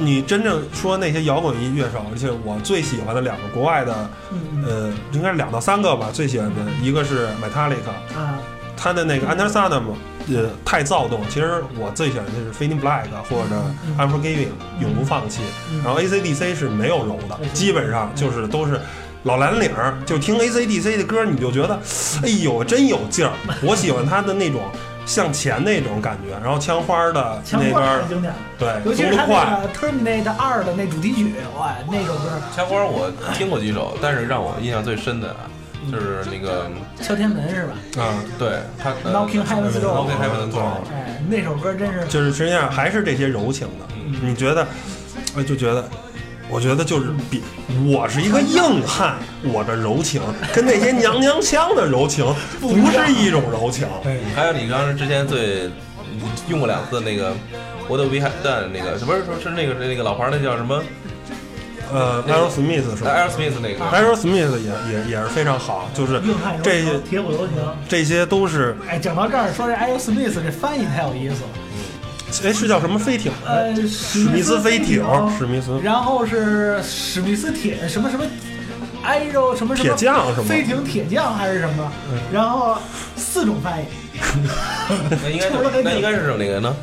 [0.01, 8.37] 你真正说那些摇滚音乐手，而且我最喜欢的两个国外的，嗯呃，应该是两到三个吧，最喜欢的一个是 Metallica，啊，
[8.75, 9.83] 他的那个 Under Sodom，
[10.33, 11.21] 呃，太躁动。
[11.29, 14.47] 其实我最喜欢的是 Fading Black 或者嗯 Unforgiving，
[14.81, 15.41] 永不放弃。
[15.71, 18.79] 嗯然后 AC/DC 是没有柔的，嗯基本上就是都是
[19.23, 21.79] 老蓝领儿，就听 AC/DC 的歌，你就觉得，
[22.23, 23.31] 哎呦，真有劲儿。
[23.61, 24.61] 我喜欢他的那种
[25.05, 35.49] 向前那种感觉，然后枪花的那边儿，经典，对，尤其速度快，是他那个 Terminate 二的那主题曲，哇，那首歌枪花我听过几首，但是让我印象最深的啊，
[35.91, 36.69] 就是那个
[37.01, 37.73] 敲天门是吧？
[38.01, 43.85] 啊、对他呃 Knocking Heaven's Door Knocking Heaven's Door，哎，那首歌真是就是实际上还是这些柔情的。
[43.95, 44.67] 嗯你觉得，
[45.35, 45.89] 哎，就觉得，
[46.51, 47.41] 我觉得就是比
[47.87, 50.21] 我是一个硬汉，我的柔情
[50.53, 52.25] 跟那些娘娘腔的柔情
[52.59, 53.87] 不是一种柔情。
[54.35, 55.69] 还有你刚才之前最
[56.49, 57.33] 用过两次那个
[57.87, 60.83] What We Have Done 那个，不是说是那个那个老牌儿那叫什么
[61.93, 67.55] 呃那个，Aerosmith 是吧 Aerosmith 那个，？Aerosmith 也也也是非常好，就是硬汉这些，铁骨柔情。
[67.87, 71.49] 这些都是，哎，讲到这儿，说这 Aero Smith 这翻译太有意思了。
[72.43, 73.31] 哎，是叫什么飞艇？
[73.45, 75.03] 呃，史史密斯飞艇，
[75.37, 78.23] 史密斯然后是史密斯铁什么什么
[79.05, 81.91] ，Aero 什么什么铁匠是吗飞艇铁匠还是什么？
[82.31, 82.77] 然后
[83.15, 83.85] 四种翻译，
[85.23, 86.75] 那应该 是那应该是那个呢？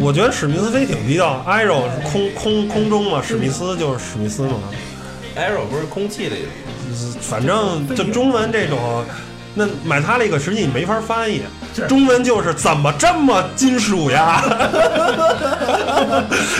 [0.00, 1.68] 我觉得史密斯飞艇比较是
[2.08, 4.54] 空空空中嘛，史密斯就是史密斯嘛。
[5.36, 6.44] Aero 不是空气的意
[6.94, 9.04] 思，反正就中文这种，
[9.54, 11.42] 那买它那个实际你没法翻译，
[11.88, 14.42] 中文就是怎么这么金属呀？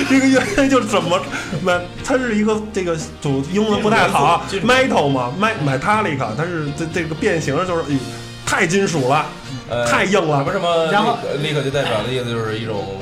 [0.08, 1.20] 这个原因就是怎么
[1.62, 7.98] 买，它是一个这个就英文不太好，metal 嘛，，met Metallica，它是这这个变形就是哎呦
[8.46, 9.26] 太金属了，
[9.68, 10.38] 呃，太硬了。
[10.38, 13.00] 什么什么，然后立刻就代表的意思就是一种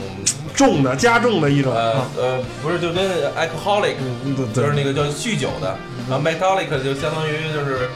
[0.55, 3.05] 重的加重的一种呃啊，呃，不是就跟
[3.37, 3.95] alcoholic
[4.55, 5.77] 就是那个叫酗酒的，
[6.09, 7.89] 然后 metallic 就相当于就是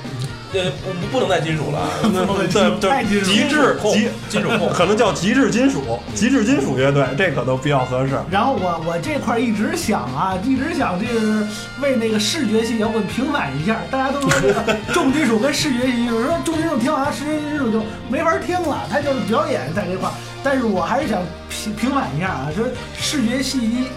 [0.53, 8.19] 呃不不能带金属了， 对对，太金属极致控极金属控可能叫极致金属，极致金属乐队，这可都比较合适。
[8.31, 11.47] 然后我我这块儿一直想啊，一直想就是
[11.81, 13.81] 为那个视觉系摇滚平反一下。
[13.91, 20.13] 大家都说这个 重金属跟视觉系，有时候重金属听完视觉金属就没法听了，它就是表演在这块儿。
[20.43, 23.89] 但是我还是想平平反一下啊，就是视觉系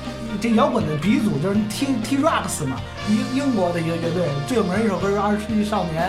[0.42, 2.78] 这摇滚的鼻祖就是 T T Rex 嘛，
[3.10, 6.04] 英英国的一个乐队，最有名的一首歌是《二十世纪少年》，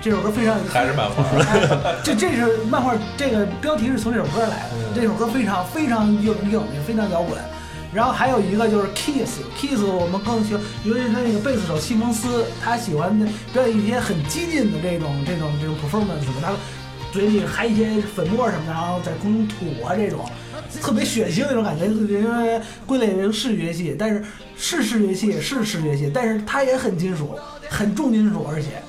[0.00, 1.24] 这首歌非常还是漫画。
[1.40, 4.94] 哎这这是漫画，这个标题是从这首歌来的。
[4.94, 7.36] 这首歌非常非常硬硬，也非常摇滚。
[7.92, 13.18] 然后还有一个就是 Kiss，Kiss 我们更喜欢，尤其是他那个贝斯手西蒙斯，他喜欢
[13.52, 16.52] 表演一些很激进的这种这种这种 performance，他
[17.12, 20.30] 嘴里含一些粉末什么的，然后在空中吐啊这种，
[20.80, 24.22] 特别血腥那种感觉，因为归类为视觉系，但是
[24.56, 27.34] 是视觉系是视觉系，但是它也很金属，
[27.68, 28.80] 很重金属，而且。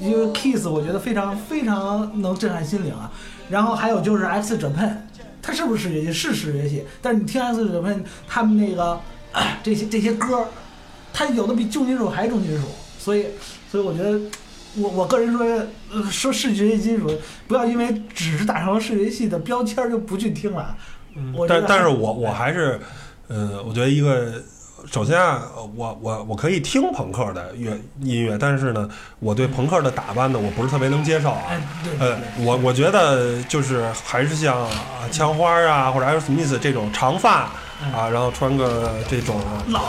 [0.00, 3.10] 因为 Kiss 我觉得非常非常能震撼心灵啊。
[3.48, 4.96] 然后还有就是 X Japan，
[5.42, 6.12] 它是不是视觉系？
[6.12, 9.00] 是视觉系，但是你听 X Japan 他们那个、
[9.32, 10.46] 啊这些这些歌，
[11.12, 12.66] 它有的比重金属还重金属，
[12.98, 13.26] 所以
[13.70, 14.20] 所以我觉得。
[14.76, 15.44] 我我个人说，
[15.90, 17.10] 呃，说视觉系金属，
[17.48, 20.76] 不要因为只是打上了视觉系的标签儿就不去听了。
[21.34, 22.78] 我但但是我我还是，
[23.28, 24.40] 呃，我觉得一个，
[24.90, 25.42] 首先啊，
[25.76, 28.88] 我我我可以听朋克的乐音乐，但是呢，
[29.20, 31.42] 我对朋克的打扮呢，我不是特别能接受啊。
[31.48, 31.60] 哎，
[32.00, 34.70] 呃，我我觉得就是还是像啊
[35.10, 37.50] 枪花啊或者 Aerosmith 这种长发
[37.94, 39.82] 啊，然后穿个这种老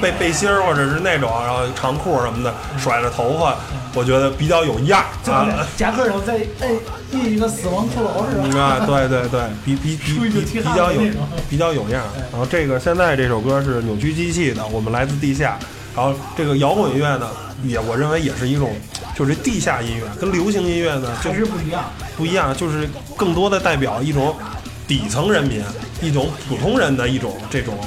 [0.00, 3.56] 背背心儿或者是那种，然后长裤什么的，甩着头发，
[3.94, 5.66] 我觉得比较有样儿啊。
[5.76, 6.70] 夹克上再哎
[7.12, 8.44] 印一个死亡骷髅是吧？
[8.44, 11.00] 嗯啊，对对对，比比比比比较有
[11.48, 12.08] 比较有样儿。
[12.30, 15.58] 然后这个现在这首歌是扭曲机器的，我们来自地下。
[15.96, 17.26] 然后这个摇滚乐呢，
[17.64, 18.76] 也我认为也是一种
[19.16, 21.84] 就是地下音乐跟流行音乐呢就还是不一样。
[22.18, 24.36] 不一样，就是更多的代表一种
[24.86, 25.62] 底层人民、
[26.00, 27.78] 一种普通人的一种这种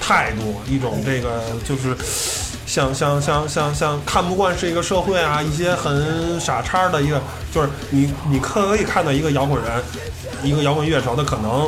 [0.00, 1.96] 态度，一种这个就是
[2.66, 7.20] 像像像像像看不惯这个社会啊，一些很傻叉的一个，
[7.52, 9.82] 就是你你可以看到一个摇滚人，
[10.42, 11.62] 一个摇滚乐手，他可能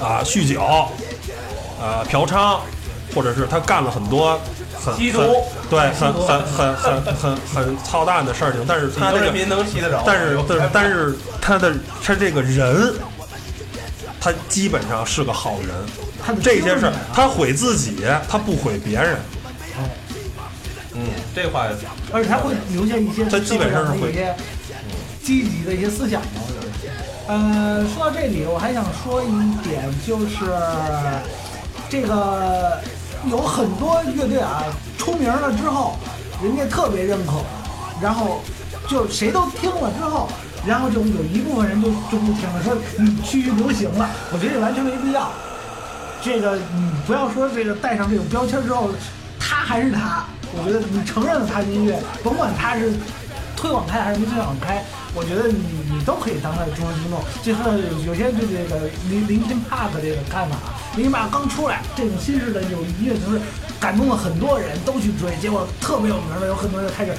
[0.00, 0.62] 啊酗酒，
[1.80, 2.58] 啊嫖娼，
[3.14, 4.38] 或者是他干了很多
[4.78, 5.12] 很很
[5.68, 12.94] 对很很很很很很操蛋的事情，但是他这个人民能吸得着，但是，但是，但是他的他这个人，
[14.20, 15.68] 他基本上是个好人。
[16.24, 19.16] 他的这些事他毁自己，他不毁别人。
[20.94, 21.04] 嗯，
[21.34, 21.66] 这话
[22.12, 24.34] 而且他会留下一些他基本上是会一些
[25.22, 26.68] 积极的一些思想嘛，我觉得。
[27.28, 29.28] 呃，说到这里，我还想说一
[29.62, 30.50] 点，就是
[31.88, 32.80] 这个
[33.30, 34.64] 有很多乐队啊，
[34.96, 35.96] 出名了之后，
[36.42, 37.44] 人家特别认可，
[38.00, 38.40] 然后
[38.88, 40.28] 就谁都听了之后，
[40.68, 45.32] 然后就有一部分人就就不听了，说你趋于流行了，我觉得完全没必要。
[46.20, 48.90] 这个你不要说这个带上这种标签之后，
[49.40, 50.24] 他还是他。
[50.56, 52.92] 我觉得你承认了他的音乐，甭管他是
[53.54, 54.82] 推广开还是没推广开，
[55.14, 55.60] 我觉得你
[55.92, 57.20] 你都可以当他的忠实听众。
[57.44, 57.60] 就是
[58.06, 60.56] 有些对这个林林肯 Park 这个看法，
[60.96, 63.38] 林肯 Park 刚出来，这种新式的有音乐形式
[63.78, 67.12] 感动了很多人，都去追，结果特别有名的，有很多人开始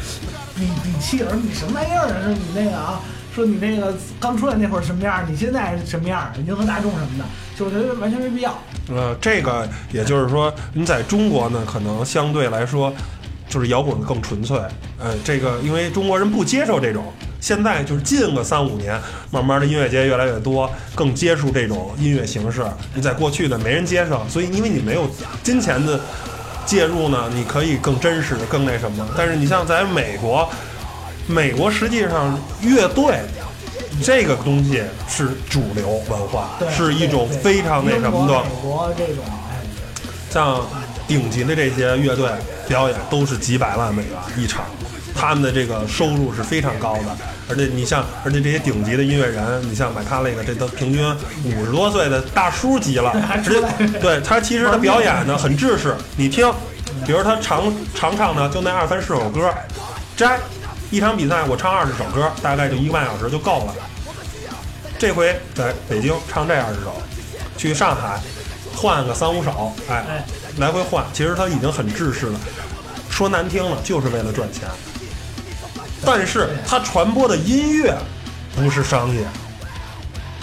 [0.55, 2.17] 比比气儿，你什么玩意儿啊？
[2.25, 2.99] 说你那个啊，
[3.39, 7.23] 说你那个刚出来那会儿什么样，你现在什么样，迎合大众什么的，
[7.57, 8.53] 就我觉得完全没必要。
[8.89, 12.93] 呃，这个也就是说，你在中国呢，可能相对来说，
[13.47, 14.59] 就是摇滚更纯粹。
[14.99, 17.05] 呃，这个因为中国人不接受这种，
[17.39, 18.99] 现在就是近个三五年，
[19.31, 22.61] 慢慢的音乐节越来越多，更接触这种音乐形式。
[22.93, 25.09] 你在过去呢，没人接受，所以因为你没有
[25.41, 25.97] 金钱的
[26.65, 29.07] 介入呢，你可以更真实、更那什么。
[29.15, 30.49] 但是你像在美国，
[31.29, 33.19] 美国实际上乐队。
[34.01, 39.59] 这个东西是主流文化，，是一种非常那什么的美国这种，哎，
[40.29, 40.65] 像
[41.05, 42.29] 顶级的这些乐队
[42.65, 44.63] 表演都是几百万美元一场，
[45.13, 47.17] 他们的这个收入是非常高的。
[47.49, 51.03] 而且你像，而且这些顶级的音乐人，你像买他那个，这都平均
[51.43, 53.13] 五十多岁的大叔级了
[53.43, 56.49] 直接对他其实他表演呢很制式， 你听，
[57.05, 57.63] 比如他常
[57.93, 59.53] 常唱的就那二三十首歌，
[60.15, 60.39] 摘
[60.91, 63.75] 一场比赛我唱二十首歌，大概就一个半小时就够了。
[64.97, 67.01] 这回在北京唱这二十首，
[67.55, 68.19] 去上海
[68.75, 70.25] 换个三五首，哎哎，
[70.57, 72.39] 来回换，其实他已经很制式了。
[73.09, 74.67] 说难听了，就是为了赚钱。
[76.03, 77.95] 但是他传播的音乐
[78.55, 79.21] 不是商业，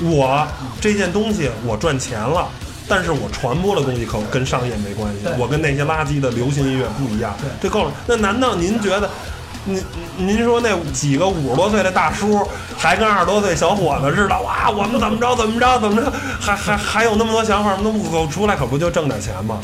[0.00, 0.46] 我
[0.80, 2.48] 这件东西我赚钱了，
[2.88, 7.92] 但是我传播的东西可跟商业没关系，我跟那些垃圾的流行音乐不一样对，这够了。
[8.06, 9.10] 那难道您觉得？
[9.66, 9.84] 您
[10.16, 12.40] 您说那几个五十多岁的大叔
[12.78, 19.58] 还跟二十多岁小伙子似的，哇，我们怎么着怎么着怎么着，还还还有那么多想法，那我出来可不就挣点钱吗？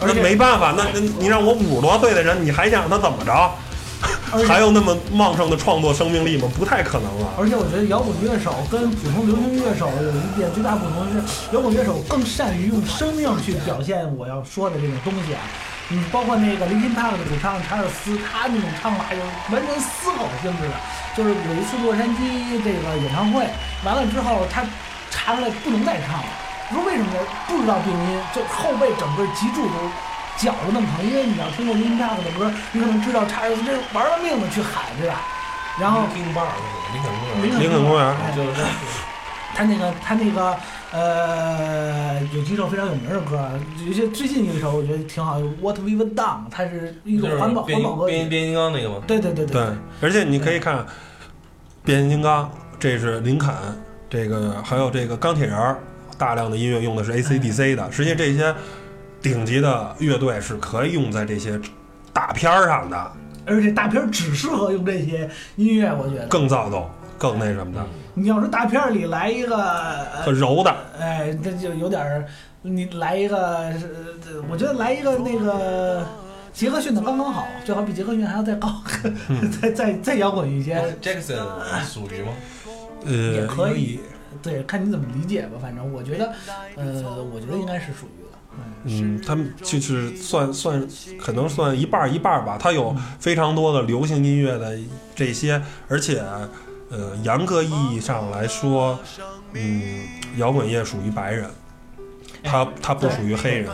[0.00, 3.50] 那没办法，那那你让我五十多岁的人，你还想让他怎么着？
[4.48, 6.48] 还有那么旺盛的创作生命力吗？
[6.56, 7.34] 不太可能了。
[7.36, 11.20] 而且我觉得摇滚乐手跟普通流行乐手有一点最大不同是，
[11.54, 15.40] 摇滚乐手更善于用生命去表现我要说的这种东西啊。
[15.92, 19.18] 你包括那个林肯 Park 的主唱查尔斯，他那种唱法就
[19.52, 20.74] 完全嘶吼性质的。
[21.16, 23.44] 就是有一次洛杉矶这个演唱会
[23.84, 24.62] 完了之后，他
[25.10, 26.30] 查出来不能再唱了。
[26.70, 27.18] 说为什么呢？
[27.48, 29.90] 不知道病因，就后背整个脊柱都
[30.38, 31.04] 绞得那么疼。
[31.04, 35.20] 因为你要听过林肯 Park 的歌，你可能知道查尔斯这玩了命的去喊，对吧？
[35.80, 38.62] 然后听棒那个林肯公园，林肯公园哎就是
[39.60, 40.56] 他那个他那个
[40.90, 43.50] 呃，有几首非常有名的歌，
[43.86, 48.12] 有些最近有一首我觉得挺好，What We've Done，它是一种环保变环保歌曲。
[48.12, 49.02] 变形变形金刚那个吗？
[49.06, 49.62] 对对对对，
[50.00, 50.86] 而且你可以看
[51.84, 53.52] 变形金刚，这是林肯，
[54.08, 55.78] 这个还有这个钢铁人儿，
[56.16, 57.92] 大量的音乐用的是 AC/DC 的。
[57.92, 58.54] 实际这些
[59.20, 61.60] 顶级的乐队是可以用在这些
[62.14, 63.12] 大片儿上的，
[63.44, 66.26] 而且大片儿只适合用这些音乐，我觉得。
[66.28, 66.88] 更躁动、
[67.20, 70.74] 更那什么的，你要说大片儿里来一个，呃很柔的。
[70.98, 72.24] 哎，这就有点儿，
[72.62, 73.86] 你来一个，是
[74.26, 76.06] 呃我觉得来一个那个
[76.50, 78.70] 杰克逊的刚刚好，最好比杰克逊还要再高，
[79.28, 80.80] 嗯再再再摇滚一些。
[81.02, 81.44] Jackson
[81.84, 82.32] 属于吗？
[83.04, 84.00] 呃，也可以，
[84.42, 85.58] 对，看你怎么理解吧。
[85.60, 86.32] 反正我觉得，
[86.76, 88.30] 呃，我觉得应该是属于的。
[88.84, 90.86] 嗯，他们就是算算，
[91.18, 92.56] 可能算一半儿一半儿吧。
[92.58, 94.76] 他有非常多的流行音乐的
[95.14, 96.22] 这些，而且，
[96.90, 98.98] 呃，严格意义上来说，
[99.52, 101.48] 嗯，摇滚乐属于白人，
[102.42, 103.68] 他他不属于黑人。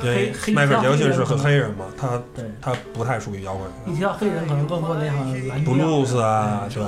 [0.00, 2.18] 对，因为迈克尔·杰克逊是很黑人嘛，他，
[2.62, 5.14] 他不太属于摇滚乐一提到黑人，可能更多的像
[5.48, 6.82] 蓝调，blues 啊，对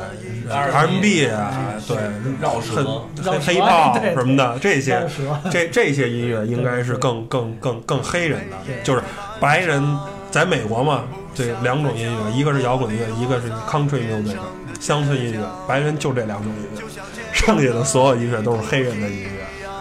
[0.51, 1.97] R&B，R&B 啊，对，
[2.41, 5.07] 绕舌黑黑炮对对什么的，这些
[5.51, 9.03] 这这些音乐应该是更更更更黑人的，就是
[9.39, 9.85] 白人
[10.31, 11.05] 在美国嘛，
[11.35, 14.39] 这两种音乐，一个是摇滚乐，一个是 country music
[14.85, 16.83] 乡村音乐，白人就这两种音乐，
[17.33, 19.41] 剩下的所有音乐都是黑人的音乐。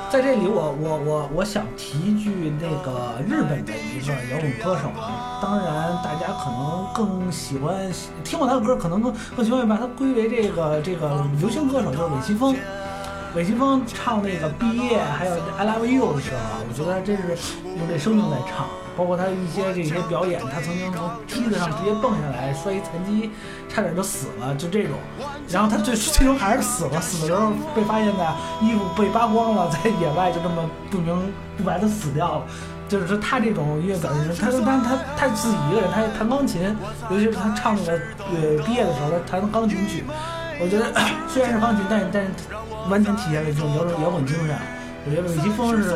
[0.09, 5.67] 在这里我，我我我想提一句那个日本的一个摇滚歌手啊，当然
[6.01, 7.91] 大家可能更喜欢
[8.23, 12.55] 听过他的歌，可能更更喜欢把他归为这个这个流行歌手，就是韦奇峰。
[13.35, 17.23] 韦奇峰唱那个《毕业》还有《I Love You》的时候，我觉得真是
[17.77, 18.67] 用这生命在唱。
[18.95, 23.29] 包括他一些这些表演，他曾经从梯子上直接蹦下来，摔一残疾，
[23.67, 24.93] 差点就死了，就这种。
[25.49, 32.45] 然后他最 最终还是死了，死的时候被发现的衣服被扒光了， 在野外就这么不明不白的死掉了。
[32.89, 36.75] 就是说他这种音乐表现，他但他他自己一个人，他弹钢琴，
[37.09, 40.03] 尤其是他唱那个呃毕业的时候，他弹钢琴曲，
[40.59, 40.93] 我觉得
[41.27, 42.29] 虽然是钢琴，但是但是
[42.89, 44.55] 完全体现了这种摇滚摇滚精神。
[45.05, 45.89] 我觉得韦奇峰是值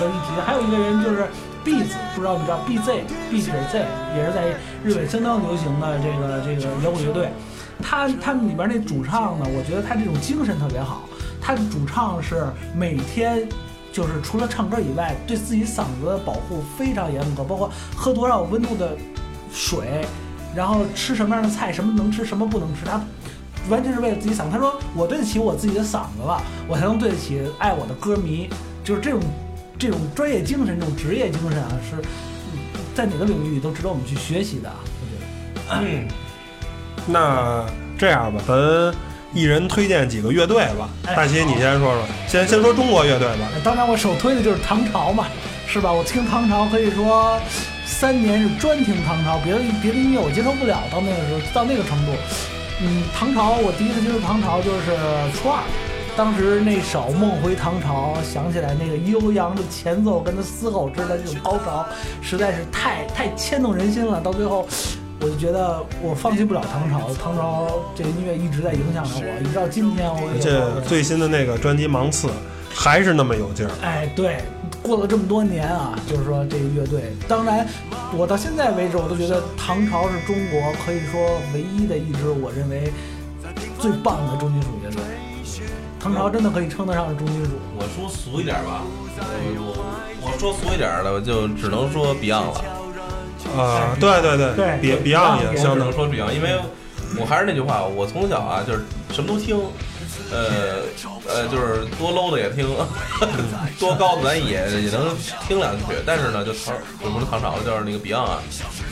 [0.00, 0.42] 得一提的。
[0.44, 1.28] 还有一个人就是
[1.68, 3.84] B 子，不知道你知道 BZ B 撇 Z，
[4.16, 7.28] 也是在日本相当流行的这个这个摇滚乐队。
[7.82, 11.02] 他他们里边那主唱呢，我觉得他这种精神特别好。
[11.42, 13.46] 他的主唱是每天
[13.92, 18.96] 就是除了唱歌以外，对自己嗓子的保护非常严格，包括喝多少温度的
[19.52, 20.06] 水，
[20.56, 22.98] 然后吃什么样的菜，什么能吃，什么不能吃，他
[23.68, 24.48] 完全是为了自己嗓子。
[24.50, 28.48] 他说：“我对得起我自己的嗓子了，我才能对得起爱我的歌迷。”
[28.82, 29.20] 就是这种
[29.78, 31.96] 这种专业精神，这种职业精神啊，是
[32.94, 34.70] 在哪个领域里都值得我们去学习的。
[35.00, 35.80] 我觉得。
[35.82, 36.08] 嗯，
[37.06, 37.64] 那
[37.96, 38.92] 这样吧，咱
[39.32, 40.88] 一人推荐几个乐队吧。
[41.06, 43.48] 哎大齐，你先说说，先先说中国乐队吧。
[43.62, 45.26] 当然，我首推的就是唐朝嘛，
[45.68, 45.92] 是吧？
[45.92, 47.38] 我听唐朝可以说
[47.86, 52.12] 三年是专听唐朝，别的别的音乐我接受不了，到那个时候到那个程度。
[52.80, 54.96] 嗯，唐朝我第一次接触唐朝就是
[55.38, 55.62] 初二，
[56.18, 61.86] 当时那首《梦回唐朝》，想起来那个悠扬的前奏跟他嘶吼之的这种高潮，
[62.20, 64.20] 实在是太太牵动人心了。
[64.20, 64.66] 到最后，
[65.20, 72.26] 我就觉得我放弃不了唐朝，唐朝这个音乐一直在影响着我，一直到今天我也而且最新的那个专辑《芒刺》
[72.74, 73.70] 还是那么有劲儿。
[73.80, 74.38] 哎，对，
[74.82, 77.64] 过了这么多年啊，就是说这个乐队，当然，
[78.12, 82.92] 我到现在为止，我都觉得唐朝是中国可以说唯一的一支我认为
[83.78, 85.00] 最棒的重金属乐队。
[86.00, 87.50] 唐朝真的可以称得上是重金属。
[87.76, 89.74] 我说俗一点吧，我
[90.20, 92.64] 我我说俗一点的，我就只能说 Beyond 了。
[93.56, 96.58] 啊，对对对对对 Beyond，Beyond 也相当能说 Beyond，因为
[97.18, 99.58] 我还是那句话，我从小啊就是什么都听，
[100.30, 100.82] 呃
[101.26, 102.68] 呃，就是多 low 的也听，
[103.80, 105.16] 多高的咱也也能
[105.48, 105.82] 听两句。
[106.06, 108.38] 但是呢，就唐我不是唐朝了，就是那个 Beyond 啊，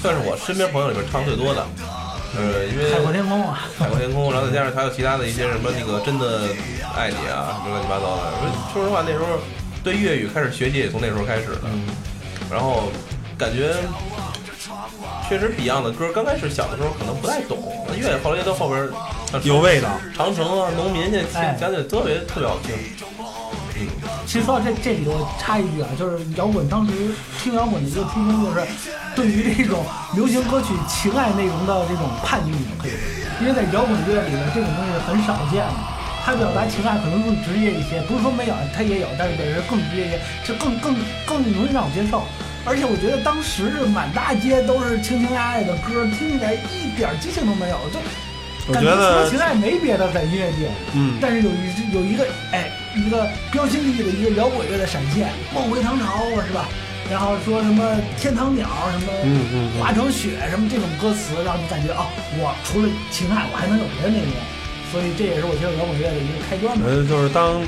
[0.03, 1.65] 算是我身边朋友里边唱最多的。
[2.37, 6.51] 呃，因为海阔天空啊，海阔天空，然后再加上还有其他的一些什么那个真的
[6.95, 8.23] 爱你啊，什么乱七八糟的。
[8.73, 9.41] 说实话，那时候
[9.83, 11.63] 对粤语开始学习也从那时候开始的。
[12.51, 12.93] 然后
[13.37, 13.75] 感觉
[15.29, 17.59] 确实 Beyond 的歌刚开始小的时候可能不太懂，
[17.97, 18.89] 越后来到后边
[19.43, 19.89] 有味道。
[20.15, 22.75] 长城啊、农民，现在哎听讲起来特别特别好听。
[24.27, 26.93] 其实说到这这里，我插一句啊，就是摇滚当时
[27.39, 28.67] 听摇滚的一个初衷，就是
[29.15, 32.93] 对于这种流行歌曲情爱内容的这种叛逆，可以，
[33.41, 35.75] 因为在摇滚乐里面这种东西是很少见的。
[36.25, 42.25] 它表达情爱可能更直接一些，不是说没有，它也有，但是也是更直接一些，是更更更容易让我接受。
[42.65, 48.11] 而且我觉得当时是满大街都是情情爱爱的歌，听起来一点激情都没有，就感
[48.67, 50.69] 我觉得除了情爱没别的在音乐界。
[50.95, 56.67] 嗯，但是有一有一个哎一个标新立异的一个摇滚乐的闪现，梦回唐朝啊是吧？
[57.09, 62.07] 然后说什么天堂鸟什么嗯嗯嗯化成雪什么这种歌词，让你感觉哦，
[62.39, 64.33] 我除了情爱，我还能有别的内容。
[64.91, 66.85] 所以这也是我接触摇滚乐的一个开端吧。
[66.87, 67.61] 呃，就是当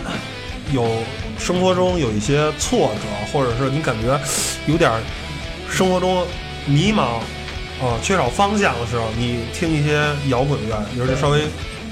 [0.72, 1.04] 有
[1.38, 4.18] 生活中有一些挫折，或者是你感觉
[4.66, 5.00] 有点儿
[5.70, 6.26] 生活中
[6.66, 7.20] 迷茫，
[7.84, 11.42] 啊、缺少方向的时候，你听一些摇滚乐，尤其稍微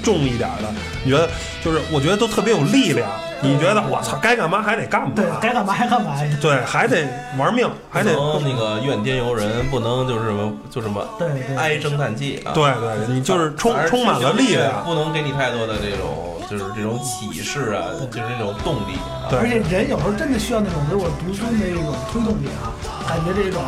[0.03, 0.67] 重一点儿的，
[1.03, 1.29] 你觉得
[1.63, 3.09] 就是我觉得都特别有力量。
[3.39, 6.17] 你觉得我操，该干嘛还得干嘛，对该干嘛还干嘛。
[6.41, 10.33] 对，还得玩命，还得那个怨天尤人，不能就是
[10.71, 12.49] 就什么对对唉声叹气啊。
[12.51, 14.83] 对对，你就是充充满了力量。
[14.83, 19.29] 不能给你太多的这种就是这种启示啊，就是那种动力啊。
[19.29, 22.73] 对而且人有时候真的需要那种唯我独尊的一种推动力啊，
[23.07, 23.61] 感觉这种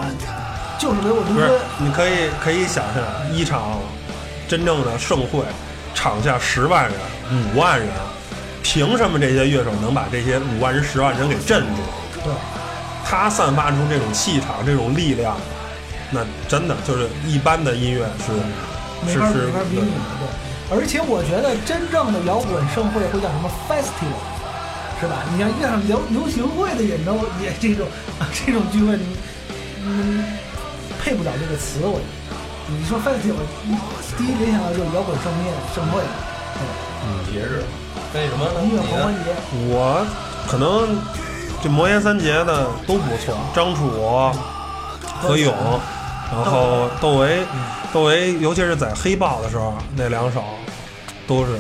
[0.80, 3.78] 就是唯我独不是尊。，你可以可以想象一场
[4.48, 5.44] 真正的盛会，
[5.94, 6.94] 场下十万人、
[7.54, 7.90] 五万人，
[8.64, 12.24] 凭什么这些乐手能把这些五万人、十万人给镇住？
[12.24, 12.34] 对，
[13.06, 15.36] 他散发出这种气场、这种力量，
[16.12, 18.32] 那真的就是一般的音乐是
[19.06, 20.78] 没法是是没法比拟的，对。
[20.78, 24.22] 而且我觉得真正的摇滚盛会会叫什么 festival，
[25.02, 25.24] 是吧？
[25.34, 27.88] 你像遇上流流行会的演奏也这种
[28.46, 29.18] 这种聚会，你
[29.84, 30.24] 嗯
[31.02, 32.36] 配不了这个词，我觉得。
[32.72, 33.42] 你说 festival，
[34.18, 36.02] 第一联想到就是摇滚盛宴盛会，
[37.04, 37.64] 嗯节日，
[38.14, 38.62] 那什么呢？
[38.64, 39.34] 音乐狂欢节，
[39.70, 40.06] 我
[40.48, 40.98] 可能
[41.64, 43.90] 这魔岩三杰的都不错，张楚、
[45.20, 45.52] 何勇，
[46.32, 47.44] 然后窦唯，
[47.92, 50.44] 窦唯尤其是在黑豹的时候那两首
[51.28, 51.54] 都是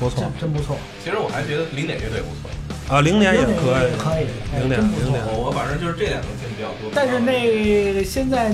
[0.00, 0.76] 不错真真不错。
[1.04, 2.50] 其实我还觉得零点乐队不错。
[2.88, 3.54] 啊，零点也可以，
[3.98, 5.22] 可以，哎零点零点。
[5.26, 6.90] 我我反正就是这两个听比较多。
[6.94, 8.50] 但是那现在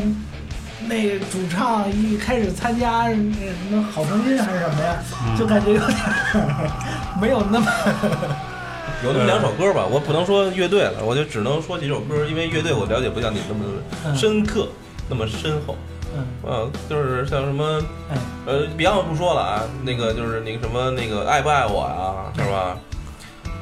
[0.88, 6.70] 那主唱一开始参加那什么好声音还是什么呀，嗯就感觉有点儿
[7.20, 7.66] 没有那么
[9.04, 13.64] 有那么两首歌吧，我不能说乐队了，我就只能说几首歌，因为乐队我了解不像你那么
[14.06, 14.68] 嗯深刻，
[15.08, 15.76] 那么深厚。
[16.16, 18.16] 嗯啊，就是像什么哎
[18.46, 22.78] 呃，Beyond 不说了啊，那个就是那个什么那个爱不爱我呀，是吧？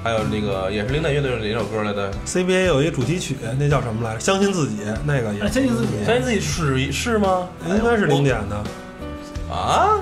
[0.02, 4.20] 还有那个也是零点乐队是哪首歌来的？CBA 有一主题曲，那叫什么来着？
[4.20, 7.48] 相信自己，那个也相信自己，相信自己是是吗？
[7.66, 8.56] 应该是零点的。
[9.54, 10.00] 啊！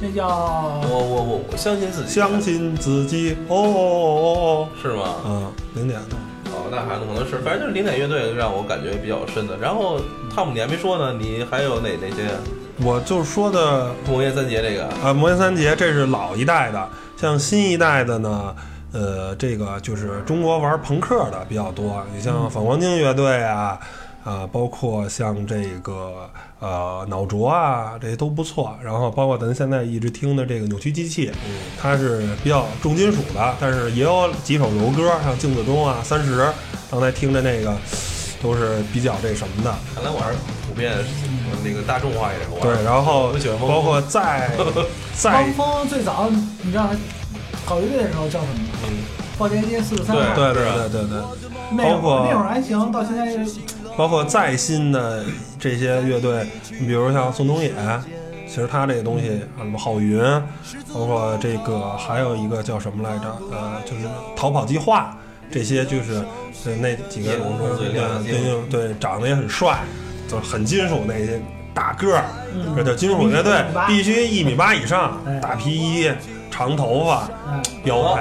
[0.00, 5.02] 那叫我我我我相信自己，相信自己，哦哦哦哦是吗？
[5.02, 6.16] 哦哦，啊，零点的。
[6.52, 9.56] 哦，那还可能是，反正就是零点乐队让我感觉比较深的。
[9.58, 10.00] 然后
[10.34, 12.30] 汤姆你还没说呢，你还有哪哪些？
[12.82, 18.54] 我就说的魔岩三杰这个，啊，魔岩三杰这是老一代的，像新一代的呢，
[18.96, 23.78] 呃，这个就是中国玩朋克的比较多，你像反光镜乐队啊，
[24.24, 26.30] 啊，包括像这个
[26.60, 28.74] 呃脑浊啊，这些都不错。
[28.82, 31.30] 然后包括咱现在一直听的这个扭曲机器，
[31.78, 36.48] 它是比较重金属的，但是也有几首柔歌，像镜子中啊、三十，
[36.90, 37.76] 刚才听的那个
[38.42, 39.74] 都是比较这什么的。
[39.94, 40.94] 看来我还是普遍
[41.62, 42.48] 那个大众化一点。
[42.50, 43.30] 我对，然后
[43.60, 44.50] 包括在
[45.14, 46.30] 在汪峰最早，
[46.62, 46.96] 你知道他
[47.66, 48.75] 搞乐队的时候叫什么吗？
[48.88, 49.04] 嗯，
[49.38, 51.18] 报间街四十三号，对对对对对。
[51.72, 53.36] 那会包括儿那会儿还行，到现在
[53.96, 55.24] 包括再新的
[55.58, 56.46] 这些乐队，
[56.78, 57.72] 你比如像宋冬野，
[58.48, 60.22] 其实他这个东西，什么郝云，
[60.94, 63.24] 包括这个还有一个叫什么来着？
[63.50, 64.06] 呃，就是
[64.36, 65.16] 逃跑计划，
[65.50, 66.24] 这些就是
[66.64, 69.80] 呃那几个夜空中最亮的对对对，长得也很帅，
[70.28, 71.40] 就是很金属那些
[71.74, 72.24] 大个儿，
[72.54, 76.10] 嗯这叫金属乐队必须一米八以上哎，大皮衣，
[76.50, 77.60] 长头发，嗯。
[77.82, 78.20] 标配。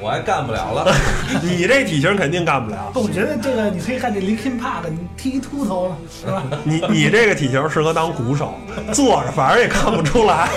[0.00, 0.94] 我还干不了了。
[1.42, 2.90] 你这体型肯定干不了。
[2.92, 6.42] 不，我觉得这个你可以看这 Linkin Park，你剃一秃头了，是吧？
[6.64, 8.54] 你你这个体型适合当鼓手，
[8.92, 10.48] 坐着反正也看不出来。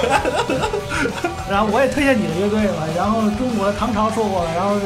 [1.50, 4.86] 然后我也推荐几个乐队了，然后中国唐朝说过了，然后是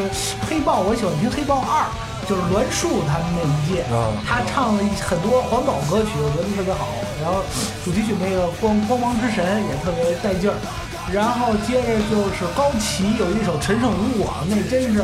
[0.50, 1.86] 黑豹，我喜欢听黑豹二，
[2.28, 6.88] 就是栾树他们那一届，啊他唱了很多环保歌曲，我觉得特别好。
[7.22, 7.42] 然后
[7.84, 10.56] 主题曲那个光光芒之神也特别带劲儿。
[11.14, 15.04] 然后接着就是高旗有一首《陈胜吴广》，那真是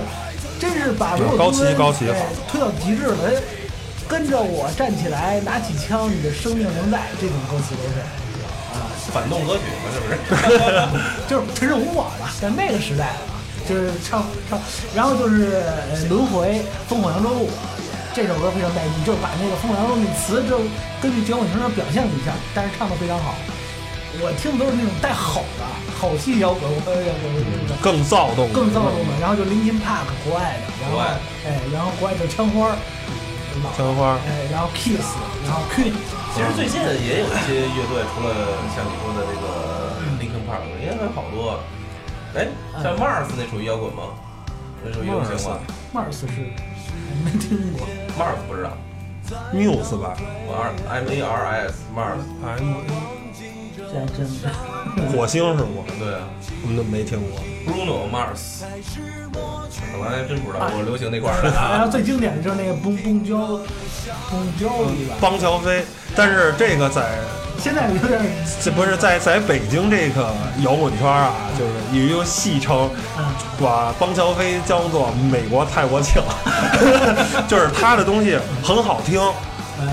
[0.60, 3.18] 真是把罗高旗敦高旗哎推到极致了。
[3.28, 3.34] 哎
[4.12, 8.04] 跟着我站起来，拿起枪，你的生命仍在，这种歌词都是
[8.76, 8.84] 啊。
[9.08, 10.20] 反动歌曲嘛，是不是？
[11.32, 13.16] 就是陈胜吴广吧，在那个时代，
[13.70, 14.60] 就是唱唱，
[14.94, 17.50] 然后就是呃轮回烽火扬州路
[18.14, 20.60] 这首歌非常带劲，就是把那个烽火扬州路那词就
[21.02, 23.34] 根据结果形式表现了一下，但是唱的非常好。
[24.22, 25.66] 我听的都是那种带吼的
[26.00, 29.12] 吼气摇滚，我我我更躁动，更躁动的。
[29.20, 32.78] 然后就 Linkin Park 国外的，然后国外哎，然后国外就枪花
[33.76, 35.94] 枪花哎，然后 Kiss，然后 Queen，
[36.34, 41.60] 其实最近也有一些乐队，除了像你说的这个 Linkin Park，也还有好多。
[42.34, 42.48] 哎，
[42.82, 44.14] 像 Mars 那属于摇滚吗？
[44.84, 45.60] 那属于流行吗
[45.94, 46.26] Mars 是
[47.26, 47.86] 没听过。
[48.18, 48.72] ？Mars 不知道
[49.54, 50.16] ，Muse 吧
[50.90, 52.76] M A R S Mars，，M
[53.92, 55.12] 这还真的。
[55.12, 55.84] 火星是吗？
[56.00, 56.20] 对啊
[56.64, 57.40] 我们都没听过。
[57.66, 58.64] ，Bruno Mars，
[59.98, 61.82] 我还真不知道，我流行那块儿的然啊。
[61.86, 63.38] 后最经典的就是那个蹦蹦胶，
[64.30, 65.16] 蹦胶里吧。
[65.20, 65.84] 邦乔飞，
[66.16, 67.18] 但是这个在
[67.60, 68.22] 现在有点，
[68.62, 73.26] 这不是在在北京这个摇滚圈啊，就是有一个戏称，嗯，
[73.62, 76.22] 把邦乔飞叫做美国泰国庆，
[77.48, 79.22] 就是他的东西很好听，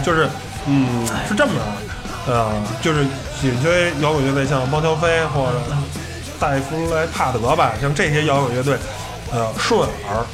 [0.04, 0.28] 就是
[0.66, 1.60] 嗯是这么着，
[2.28, 2.52] 呃，
[2.82, 3.04] 就是
[3.40, 5.54] 紧追摇滚乐队，像猫乔飞或者
[6.38, 8.76] 戴夫莱帕德吧，像这些摇滚乐队，
[9.32, 10.24] 呃顺耳，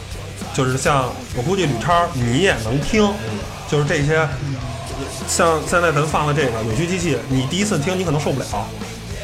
[0.52, 3.08] 就是像我估计吕超你也能听，
[3.68, 4.28] 就是这些。
[5.26, 8.46] 像现在咱放的这个扭曲机器，你第一次听你可能受不了，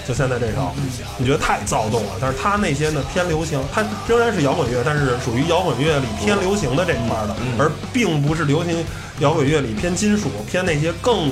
[0.07, 0.73] 就现在这首，
[1.17, 2.13] 你觉得太躁动了。
[2.21, 8.85] 但是他那些呢偏流行，它仍然是摇滚乐，但是属于摇滚乐里偏流行的这一块的，而并不是流行
[9.21, 11.31] 摇滚乐里偏金属、偏那些更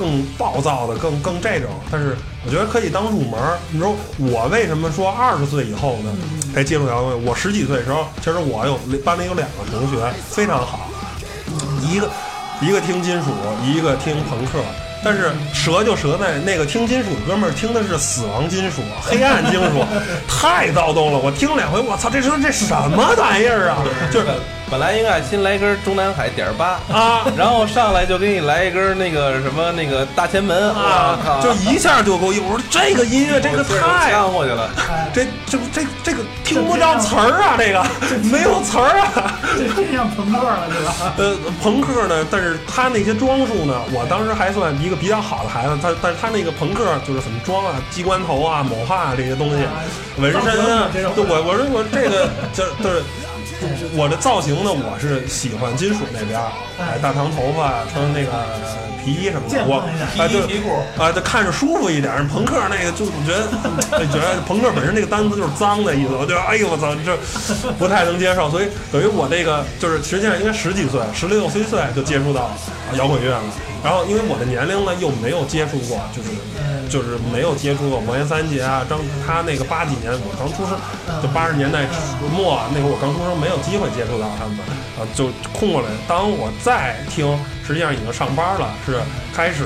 [0.00, 1.68] 更暴躁的、更更这种。
[1.90, 3.58] 但是我觉得可以当入门儿。
[3.70, 6.10] 你说我为什么说二十岁以后呢
[6.54, 7.30] 才接触摇滚乐？
[7.30, 10.88] 我十几岁的时候，其实我有班里有两个同学非常好，
[11.82, 12.10] 一个
[12.62, 13.26] 一个听金属，
[13.62, 14.58] 一个听朋克。
[15.02, 15.32] 但是
[15.64, 19.82] 折就折在那个听金属的哥们儿听的是死亡金属、黑暗金属，
[20.28, 21.18] 太躁动了。
[21.18, 23.78] 我听两回，我操，这是这什么玩意儿啊？
[24.12, 24.26] 就是
[24.70, 32.46] 本来应该先来根中南海点儿八啊，然后上来就给你来一根那个什么那个大前门啊，就一下就够用。
[32.46, 34.70] 我说这个音乐，这个太呛过去了。
[35.12, 37.84] 这这这这个听不着词儿啊，这个
[38.30, 39.34] 没有词儿啊。
[39.58, 41.14] 这真像朋克了，对吧？
[41.18, 45.76] 呃，朋克呢，但是他那些装束呢，我当时还算一个比较好的孩子。
[45.82, 49.64] 他但是他那个朋克就是怎么装啊，机关头啊、抹画啊这些东西，
[50.16, 53.02] 纹身啊，这种对我我说我这个就就是。
[53.96, 58.30] 我的造型呢，我是喜欢金属那边儿，哎，大长头发，穿那个
[59.04, 59.82] 皮衣什么的，我
[60.18, 60.40] 哎对
[60.98, 62.26] 啊，就看着舒服一点。
[62.28, 63.48] 朋克那个就我觉得，
[63.98, 67.16] 哎觉得朋克本身那个单词就是脏的意思，我觉得哎呦我操，这
[67.78, 68.50] 不太能接受。
[68.50, 72.50] 所以等于我这个就是实际上应该十几岁，十六七岁就接触到
[72.96, 73.42] 摇滚乐了。
[73.82, 76.30] 然后因为我的年龄呢又没有接触过，就是
[76.88, 80.76] 就是没有接触过魔岩三杰啊，张他那个八几年我刚出生，
[81.22, 81.86] 就八十年代
[82.34, 84.58] 末那会儿我刚出生，没有机会接触到他们，
[84.98, 85.88] 啊，就空过来。
[86.06, 87.26] 当我再听，
[87.66, 89.00] 实际上已经上班了，是
[89.34, 89.64] 开始。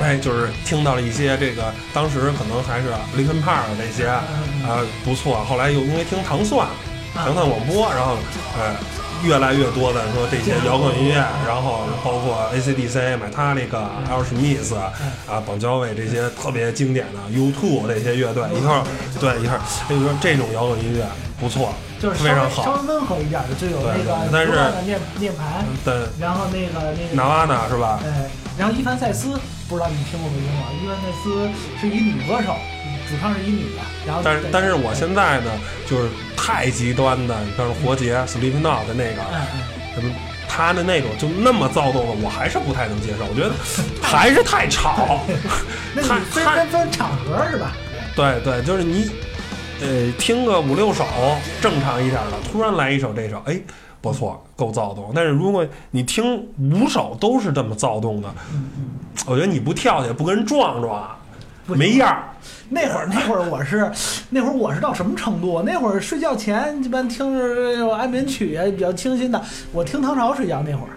[0.00, 2.86] 哎，就是听到了一些这个，当时可能还是
[3.16, 4.22] Linkin Park 这些啊、
[5.04, 5.42] 不错。
[5.42, 6.68] 后来又因为听糖蒜，
[7.12, 8.14] 糖蒜广播，然后
[8.56, 8.76] 哎，
[9.22, 11.14] 越来越多的说这些摇滚音乐，
[11.46, 14.22] 然后包括 AC/DC、Metallica、L.
[14.22, 18.84] Smith 啊、邦乔维这些特别经典的 U2 这些乐队一块儿，
[19.20, 21.04] 对一块儿，就说这种摇滚音乐
[21.40, 22.64] 不错，就是非常好。
[22.64, 24.52] 稍微温和一点的，就有那个但是
[24.86, 25.34] 涅涅槃，
[25.84, 27.98] 对，然后那个那个纳瓦纳是吧？
[28.02, 28.10] 对，
[28.58, 29.38] 然后伊凡塞斯，
[29.68, 30.66] 不知道你听过没听过？
[30.80, 31.48] 伊凡塞斯
[31.80, 32.54] 是一女歌手，
[33.08, 35.50] 主唱是一女的，然后但是但是我现在呢，
[35.88, 39.22] 就是太极端的，你像是活结 Slipknot 的那个，
[39.94, 40.10] 什么
[40.48, 43.24] 他的那种就那么躁动的，我还是不太能接受。
[43.26, 43.52] 我觉得
[44.02, 45.20] 还是太吵，
[45.94, 47.72] 那分分分场合是吧？
[48.14, 49.10] 对对，就是你，
[49.80, 51.06] 呃，听个五六首
[51.60, 53.60] 正常一点的，突然来一首这首，哎，
[54.00, 55.12] 不错，够躁动。
[55.14, 58.28] 但是如果你听五首都是这么躁动的，
[59.26, 61.17] 我觉得你不跳起来不跟人撞撞，
[61.76, 62.24] 没样儿。
[62.70, 63.90] 那会儿那会儿我是
[64.30, 65.62] 那会儿我是到什么程度？
[65.62, 69.42] 那会儿睡觉前一般听着安眠曲啊，比较清新的。
[69.72, 70.92] 我听唐朝睡觉那会儿，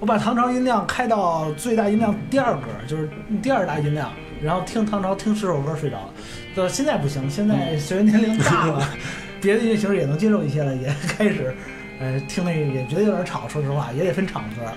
[0.00, 3.08] 我把唐朝音量开到最大音量第二格，就是
[3.42, 4.10] 第二大音量，
[4.42, 6.08] 然后听唐朝听十首歌睡着了。
[6.54, 8.88] 到现在不行，现在随着年龄大了，
[9.40, 11.54] 别的音乐形式也能接受一些了，也开始，
[12.00, 13.46] 呃，听那个也觉得有点吵。
[13.46, 14.72] 说实话，也得分场合。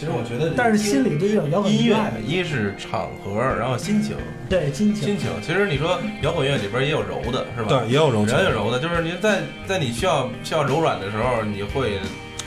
[0.00, 1.94] 其实我觉得，但是心里对这种摇滚音乐，
[2.26, 4.16] 一是场合，然后心情，
[4.48, 5.28] 对心情心情。
[5.42, 7.68] 其实你说摇滚乐里边也有柔的，是吧？
[7.68, 11.98] 对，也有柔情人有柔的，就是你在在你需要需要柔软的时候，你会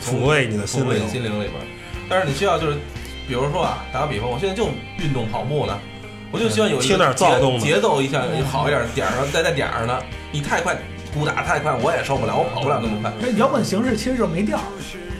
[0.01, 1.07] 抚慰你的心抚慰灵。
[1.07, 1.53] 心灵里边。
[2.09, 2.77] 但是你需要就是，
[3.27, 5.79] 比如说啊，打个比方，我现在就运动跑步呢，
[6.31, 9.99] 我就希望有一点躁动的节节奏一下好一点，点儿上再在点儿上呢。
[10.31, 10.75] 你太快，
[11.13, 13.13] 鼓打太快，我也受不了，我跑不了那么快。
[13.21, 14.65] 这摇滚形式其实就是没调儿，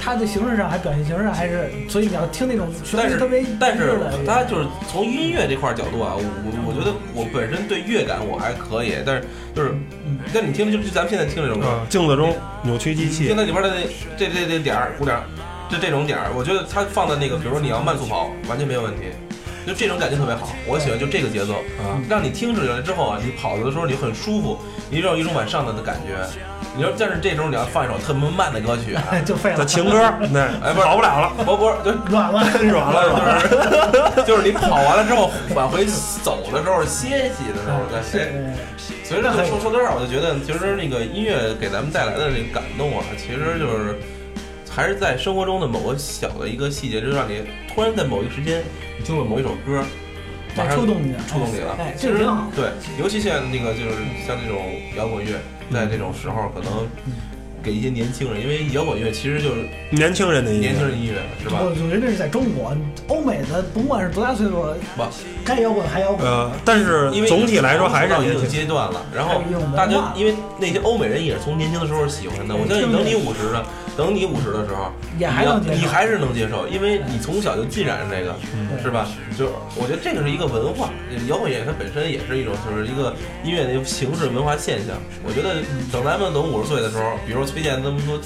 [0.04, 3.97] 它的形式上还表现形式上还是，所以你要听那种旋但是律特别但是
[4.28, 9.24] 它就是从音乐这块儿角度啊，我我我觉得我本身对乐感我还可以，但是
[9.56, 9.74] 就是，
[10.34, 13.28] 但你听就就咱们现在听这种歌，啊，镜子中扭曲机器。
[13.28, 13.88] 听，它里边的那
[14.18, 15.24] 这这这点儿鼓点儿，
[15.70, 19.04] 就这种点儿，我觉得它放在那个，比如说你要慢速跑，完全没有问题。
[19.66, 24.59] 就这种感觉特别好，我喜欢就这个节奏啊，让你听出来之后啊，你跑的时候你很舒服，
[24.89, 26.16] 你有一种往上的感觉。
[26.76, 29.64] 你要但是这时候你要放一首特别慢的歌曲啊，就废了。
[29.64, 29.91] 情歌，
[30.34, 34.24] 对，哎不是跑不了了，不不就 软了，软了软了。
[34.26, 35.86] 就是你跑完了之后往回
[36.24, 38.26] 走的时候歇息的时候再歇。
[38.26, 38.53] 对
[39.03, 43.99] 所以说说说到这儿，我就觉得其实那个音乐给咱们带来的那个感动啊，其实就是
[44.76, 47.43] 还是在生活中的某个小的一个细节，就让你
[47.74, 48.63] 突然在某一个时间
[48.97, 49.84] 你听了某一首歌，
[50.57, 51.76] 马上触动你了触动你了。
[51.78, 52.65] 哎其实这个挺好对，
[52.99, 54.59] 尤其现在那个就是像这种
[54.97, 55.34] 摇滚乐，
[55.71, 56.88] 在这种时候可能
[57.61, 61.59] 给一些年轻人，因为摇滚乐其实就是年轻人的音乐年轻人音乐，是吧？
[61.61, 62.76] 我觉得这是在中国，
[63.07, 64.63] 欧美的甭管是多大岁数，
[64.97, 65.03] 不，
[65.45, 66.28] 该摇滚还摇滚。
[66.28, 68.49] 呃，但是因为总体来说还是到一定。
[68.49, 69.41] 阶段了，然后
[69.78, 73.65] 大家因为那些欧美人也是从年轻的时候喜欢的，我相信等你五十的，
[73.96, 78.36] 等你五十的时候，也还能接受你还是能接受，因为你从小就浸染着这个，
[78.82, 79.08] 是吧？
[79.38, 80.89] 就我觉得这个是一个文化，
[81.28, 83.14] 摇滚乐它本身也是一种就是一个
[83.44, 84.96] 音乐的一个形式文化现象。
[85.24, 88.20] 我觉得等咱们等五十岁的时候，比如说崔健那么多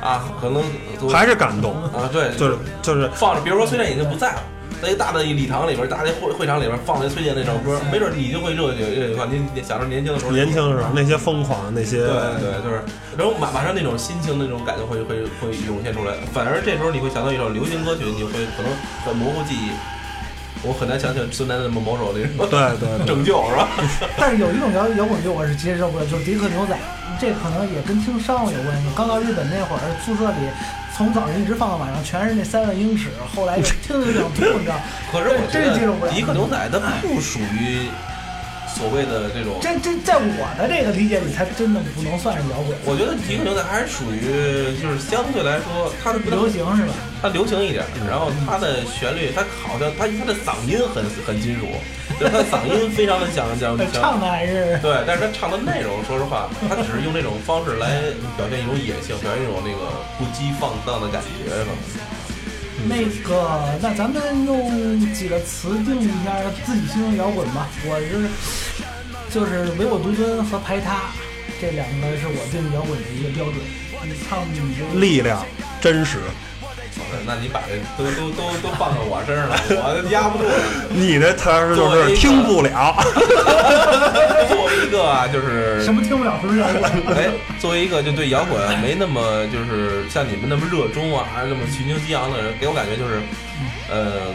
[0.00, 0.62] 啊，可能
[1.10, 4.42] 还是感动，啊对，就是就是放着，比如说崔健已经不在了。
[4.80, 9.26] 在一大的礼堂里边，大的会会场里边放那崔健那首歌，没准你就会热血热血快。
[9.26, 12.82] 你你想着年轻的时候，年轻的时候那些疯狂那些，对对，就是，
[13.16, 16.14] 然后马马上那种心情那种感觉会会会涌现出来。
[16.32, 18.70] 反而这时候你会想到一首流行歌曲，你会可能
[19.04, 19.70] 很模糊记忆。
[20.62, 23.68] 我很难想起孙楠的某某首那种对对对， 拯救是吧？
[24.18, 26.76] 但是有一种摇摇滚乐我是接受不了，就是迪克牛仔，
[27.20, 28.88] 这可能也跟听商务有关系。
[28.96, 30.36] 刚到日本那会儿，宿舍里
[30.96, 34.76] 从早上一直放到晚上，全是那三万英尺，后来听着有点吐，你知道？
[35.10, 37.88] 可是我真是接受不了得迪克牛仔它不属于
[38.66, 39.58] 所谓的这种。
[39.60, 46.94] 这这在我的这个理解里，它真的不能算是摇滚，我觉得迪克牛仔还是属于，就是相对来说，它的流行是吧？
[47.20, 51.66] 它流行一点，然后它的旋律，它好像它它的嗓音很很金属，
[52.18, 58.00] 就是它的嗓音非常的像像像唱的还是对，但是它唱的内容，说实话，它只是用这种方式来
[58.36, 61.72] 表现一种野性，表现一种那个不羁放荡的感觉嘛。
[62.86, 67.68] 那个，那咱们用几个词定义一下自己心中的摇滚吧。
[67.84, 68.30] 我是
[69.34, 71.10] 就是唯我独尊和排他，
[71.60, 73.56] 这两个是我定义摇滚的一个标准。
[74.04, 75.44] 你唱你就力量
[75.80, 76.18] 真实。
[77.26, 80.54] 那你把这都都都都放到我身上了，我压不住了。
[80.90, 82.96] 你的词儿就是听不了，
[84.48, 86.66] 作为一个啊，就是什么听不了，什么摇
[87.04, 87.16] 滚。
[87.16, 87.28] 哎，
[87.60, 93.20] 作为一个就对摇滚没那么就是像你们那么热衷啊，还是那么群情激昂的人，给我感觉就是，
[93.90, 94.32] 呃，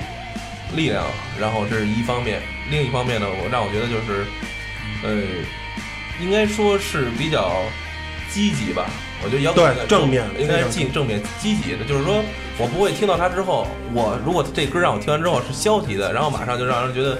[0.76, 1.03] 力量。
[1.39, 4.26] 然后这是一方面，另一方面呢，我让我觉得就是，
[5.03, 5.24] 呃，
[6.22, 7.64] 应该说是比较
[8.30, 8.86] 积极吧。
[9.24, 12.24] 我觉得摇滚对正面应该进正面积极的，就是说
[12.57, 17.17] 我不会听到它之后，我如果这歌让我听完之后是消极的，然后马上就让人觉得。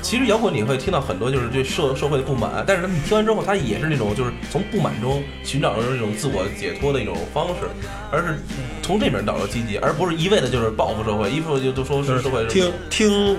[0.00, 7.68] 其实摇滚你会听到很多就是对社社会的不满，但是你听完之后，它也是那种就是从不满中寻找着这种自我解脱的一种方式，
[8.12, 8.38] 而是
[8.80, 13.36] 从这边找到积极，而不是一味的就是报复社会，一副就都说是社会听听，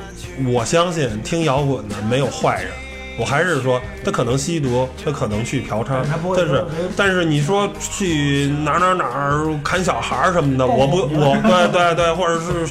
[0.51, 2.71] 我相信听摇滚的没有坏人。
[3.19, 6.65] 我还是说，他可能吸毒，他可能去嫖娼他不，会但是
[6.95, 12.65] 但是你说去哪儿哪儿哪儿砍小孩儿什么的，我不我对对对，或者是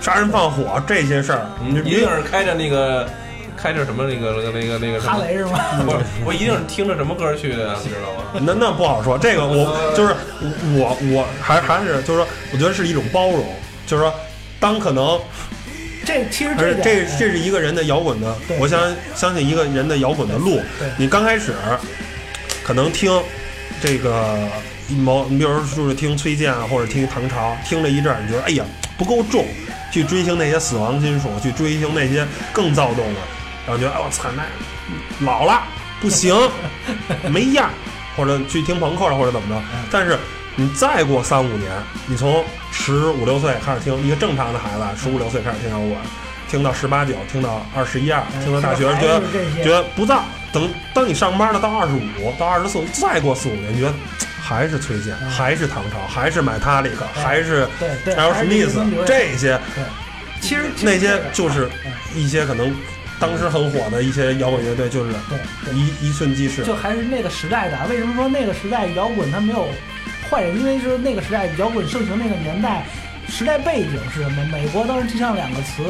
[0.00, 3.08] 杀人放火这些事儿，你一定是开着那个
[3.56, 5.58] 开着什么那个那个那个那个哈雷是吗？
[5.86, 8.40] 不是我一定是听着什么歌去的，你知道吗？
[8.44, 10.14] 那那不好说，这个我就是
[10.76, 13.44] 我我还还是就是说，我觉得是一种包容，
[13.86, 14.12] 就是说，
[14.58, 15.20] 当可能，
[16.04, 20.60] 这其实这这这是一个人的摇滚的，我相相信一个人的摇滚的路，
[20.96, 21.54] 你刚开始
[22.64, 23.12] 可能听
[23.80, 24.36] 这个
[24.88, 28.64] 某，你比如说就是听崔健啊，或者听唐朝，听了一阵儿，你觉得哎呀
[28.98, 29.46] 不够重，
[29.92, 33.20] 去追星那些死亡金属，去追星那些更躁动的，
[33.66, 34.44] 然后觉得哎我操那
[35.24, 35.62] 老了
[36.00, 36.36] 不行，
[37.30, 37.70] 没样儿，
[38.16, 40.18] 或者去听朋克了或者怎么着，但是
[40.56, 41.70] 你再过三五年，
[42.06, 45.96] 你从十五六岁开始听，一个正常的孩子，十五六岁开始听摇滚，
[46.48, 49.22] 听到十八九，听到二十一二，听到大学，觉得
[49.62, 50.20] 觉得不燥。
[50.52, 53.94] 等当你上班了，到二十五，到二十四，再过四五年，觉得
[54.42, 59.84] 还是崔健，还是唐朝，还是买他里克，还是对对，还有什么意思这些，对，
[60.42, 61.70] 其实那些就是
[62.14, 62.74] 一些可能
[63.18, 65.12] 当时很火的一些摇滚乐队，就是。
[65.72, 66.62] 一一瞬即逝。
[66.64, 67.78] 就还是那个时代的。
[67.88, 69.68] 为什么说那个时代摇滚它没有
[70.32, 70.58] 坏人？
[70.58, 72.84] 因为是那个时代摇滚盛行那个年代，
[73.28, 74.42] 时代背景是什么？
[74.50, 75.82] 美国当时提倡两个词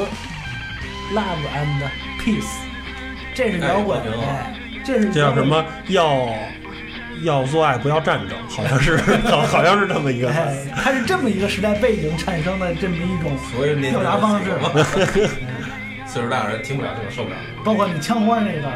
[1.14, 1.88] ：love and
[2.20, 2.56] peace，
[3.32, 4.00] 这是摇滚，
[4.84, 5.46] 这是这叫什？
[5.46, 5.64] 么？
[5.86, 6.28] 要
[7.22, 10.32] 要做爱，不要战争，好像是好 好像是这么一个
[10.74, 13.38] 它是这么一个时代背景产生的这么一种
[13.80, 14.50] 表达方式。
[16.04, 17.36] 岁数大的人听不了这个，受不了。
[17.64, 18.68] 包括你枪花那个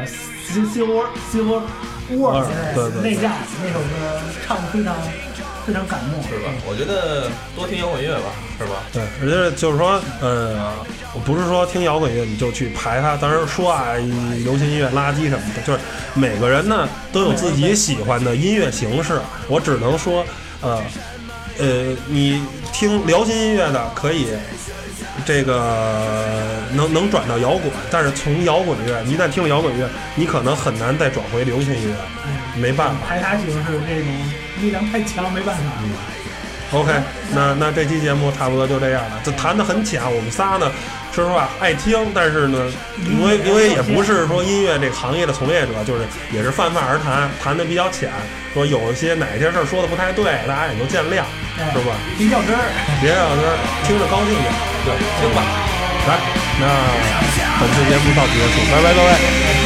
[0.47, 1.61] Civil Civil
[2.09, 2.43] War
[2.73, 4.95] 对对对内战那首歌唱的非常
[5.67, 6.49] 非常感动，是吧？
[6.65, 8.83] 我觉得多听摇滚乐吧，是吧？
[8.93, 10.71] 对，而且就是说，呃，
[11.13, 13.95] 我不是说听摇滚乐你就去排它，当然说啊，
[14.45, 15.79] 流行音乐垃圾什么的，就是
[16.13, 19.19] 每个人呢都有自己喜欢的音乐形式。
[19.49, 20.25] 我只能说，
[20.61, 20.81] 呃，
[21.59, 22.41] 呃，你
[22.71, 24.27] 听流行音乐的可以
[25.25, 31.95] 这个能能转到摇滚，但是从摇滚乐一旦听了摇滚乐，你可能很难再转回流行音乐，
[32.57, 32.95] 没办法。
[33.05, 34.07] 排他形式这种
[34.61, 35.63] 力量太强，没办法。
[36.73, 36.91] OK，
[37.33, 40.03] 那那这期节目差不多就这样了，就谈的很浅。
[40.03, 40.69] 我们仨呢，
[41.13, 42.69] 说实话爱听，但是呢，
[43.07, 46.03] 因为因为也不是说音乐这个行业的从业者，就是
[46.33, 48.11] 也是泛泛而谈，谈的比较浅。
[48.53, 51.23] 说有一些哪些事儿说的不太对，大家也都见谅，
[51.57, 51.95] 哎是吧？
[52.17, 52.67] 别较真儿。
[52.99, 53.41] 别让他
[53.87, 54.51] 听着高兴点。
[54.83, 54.91] 对，
[55.21, 55.39] 听吧。
[56.03, 56.19] 来，
[56.59, 56.67] 那
[57.61, 59.56] 本次节目到此结束，拜拜各位。